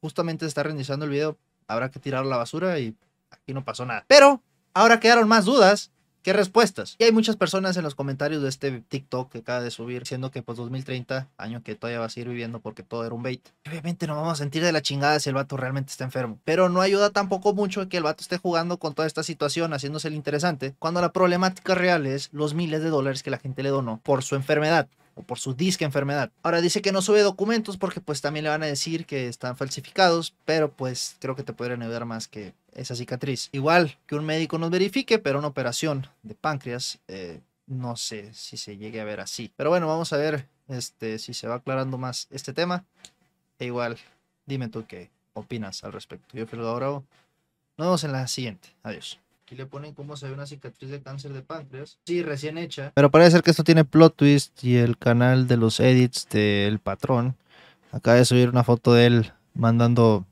justamente 0.00 0.44
está 0.44 0.64
reiniciando 0.64 1.04
el 1.04 1.12
video, 1.12 1.38
habrá 1.68 1.88
que 1.88 2.00
tirarlo 2.00 2.26
a 2.26 2.30
la 2.30 2.38
basura 2.38 2.80
y 2.80 2.96
aquí 3.30 3.54
no 3.54 3.64
pasó 3.64 3.86
nada. 3.86 4.04
Pero 4.08 4.42
ahora 4.78 5.00
quedaron 5.00 5.26
más 5.26 5.44
dudas 5.44 5.90
que 6.22 6.32
respuestas. 6.32 6.94
Y 6.98 7.04
hay 7.04 7.12
muchas 7.12 7.36
personas 7.36 7.76
en 7.76 7.82
los 7.82 7.96
comentarios 7.96 8.42
de 8.42 8.48
este 8.48 8.80
TikTok 8.80 9.32
que 9.32 9.38
acaba 9.38 9.60
de 9.60 9.70
subir 9.70 10.02
diciendo 10.02 10.30
que 10.30 10.42
pues 10.42 10.56
2030, 10.58 11.28
año 11.36 11.62
que 11.64 11.74
todavía 11.74 11.98
vas 11.98 12.16
a 12.16 12.20
ir 12.20 12.28
viviendo 12.28 12.60
porque 12.60 12.84
todo 12.84 13.04
era 13.04 13.14
un 13.14 13.22
bait. 13.22 13.46
Obviamente 13.66 14.06
no 14.06 14.14
vamos 14.14 14.34
a 14.34 14.36
sentir 14.36 14.62
de 14.62 14.70
la 14.70 14.82
chingada 14.82 15.18
si 15.18 15.30
el 15.30 15.34
vato 15.34 15.56
realmente 15.56 15.90
está 15.90 16.04
enfermo. 16.04 16.38
Pero 16.44 16.68
no 16.68 16.80
ayuda 16.80 17.10
tampoco 17.10 17.54
mucho 17.54 17.88
que 17.88 17.96
el 17.96 18.04
vato 18.04 18.22
esté 18.22 18.38
jugando 18.38 18.78
con 18.78 18.94
toda 18.94 19.08
esta 19.08 19.24
situación, 19.24 19.72
haciéndose 19.72 20.08
el 20.08 20.14
interesante, 20.14 20.74
cuando 20.78 21.00
la 21.00 21.12
problemática 21.12 21.74
real 21.74 22.06
es 22.06 22.28
los 22.32 22.54
miles 22.54 22.82
de 22.82 22.90
dólares 22.90 23.24
que 23.24 23.30
la 23.30 23.38
gente 23.38 23.64
le 23.64 23.70
donó 23.70 24.00
por 24.02 24.22
su 24.22 24.36
enfermedad 24.36 24.88
o 25.14 25.22
por 25.22 25.40
su 25.40 25.54
disque 25.54 25.84
enfermedad. 25.84 26.30
Ahora 26.44 26.60
dice 26.60 26.82
que 26.82 26.92
no 26.92 27.02
sube 27.02 27.22
documentos 27.22 27.76
porque 27.76 28.00
pues 28.00 28.20
también 28.20 28.44
le 28.44 28.50
van 28.50 28.62
a 28.62 28.66
decir 28.66 29.06
que 29.06 29.26
están 29.26 29.56
falsificados, 29.56 30.34
pero 30.44 30.70
pues 30.70 31.16
creo 31.18 31.34
que 31.34 31.42
te 31.42 31.52
podrían 31.52 31.82
ayudar 31.82 32.04
más 32.04 32.28
que 32.28 32.54
esa 32.80 32.94
cicatriz. 32.94 33.48
Igual 33.52 33.96
que 34.06 34.14
un 34.14 34.24
médico 34.24 34.58
nos 34.58 34.70
verifique, 34.70 35.18
pero 35.18 35.38
una 35.38 35.48
operación 35.48 36.06
de 36.22 36.34
páncreas, 36.34 36.98
eh, 37.08 37.40
no 37.66 37.96
sé 37.96 38.32
si 38.34 38.56
se 38.56 38.76
llegue 38.76 39.00
a 39.00 39.04
ver 39.04 39.20
así. 39.20 39.50
Pero 39.56 39.70
bueno, 39.70 39.86
vamos 39.86 40.12
a 40.12 40.16
ver 40.16 40.46
este, 40.68 41.18
si 41.18 41.34
se 41.34 41.48
va 41.48 41.56
aclarando 41.56 41.98
más 41.98 42.28
este 42.30 42.52
tema. 42.52 42.84
E 43.58 43.66
igual, 43.66 43.98
dime 44.46 44.68
tú 44.68 44.86
qué 44.86 45.10
opinas 45.34 45.84
al 45.84 45.92
respecto. 45.92 46.36
Yo 46.36 46.46
fui 46.46 46.58
Bravo. 46.58 47.04
Nos 47.76 47.86
vemos 47.86 48.04
en 48.04 48.12
la 48.12 48.26
siguiente. 48.26 48.68
Adiós. 48.82 49.20
Aquí 49.44 49.54
le 49.54 49.66
ponen 49.66 49.94
cómo 49.94 50.16
se 50.16 50.26
ve 50.26 50.34
una 50.34 50.46
cicatriz 50.46 50.90
de 50.90 51.00
cáncer 51.00 51.32
de 51.32 51.42
páncreas. 51.42 51.98
Sí, 52.04 52.22
recién 52.22 52.58
hecha. 52.58 52.92
Pero 52.94 53.10
parece 53.10 53.30
ser 53.30 53.42
que 53.42 53.50
esto 53.50 53.64
tiene 53.64 53.84
plot 53.84 54.14
twist 54.14 54.62
y 54.62 54.76
el 54.76 54.98
canal 54.98 55.46
de 55.46 55.56
los 55.56 55.80
edits 55.80 56.28
del 56.28 56.80
patrón 56.80 57.34
acaba 57.92 58.18
de 58.18 58.24
subir 58.24 58.48
una 58.50 58.64
foto 58.64 58.92
de 58.92 59.06
él 59.06 59.32
mandando... 59.54 60.26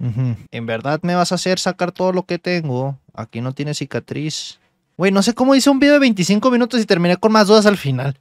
Ujú. 0.00 0.36
¿En 0.50 0.66
verdad 0.66 1.00
me 1.02 1.14
vas 1.14 1.32
a 1.32 1.36
hacer 1.36 1.58
sacar 1.58 1.92
todo 1.92 2.12
lo 2.12 2.24
que 2.24 2.38
tengo? 2.38 2.98
Aquí 3.14 3.40
no 3.40 3.52
tiene 3.52 3.74
cicatriz. 3.74 4.58
Güey, 4.96 5.12
no 5.12 5.22
sé 5.22 5.34
cómo 5.34 5.54
hice 5.54 5.70
un 5.70 5.78
video 5.78 5.94
de 5.94 6.00
25 6.00 6.50
minutos 6.50 6.80
y 6.80 6.86
terminé 6.86 7.16
con 7.16 7.32
más 7.32 7.46
dudas 7.48 7.66
al 7.66 7.76
final. 7.76 8.18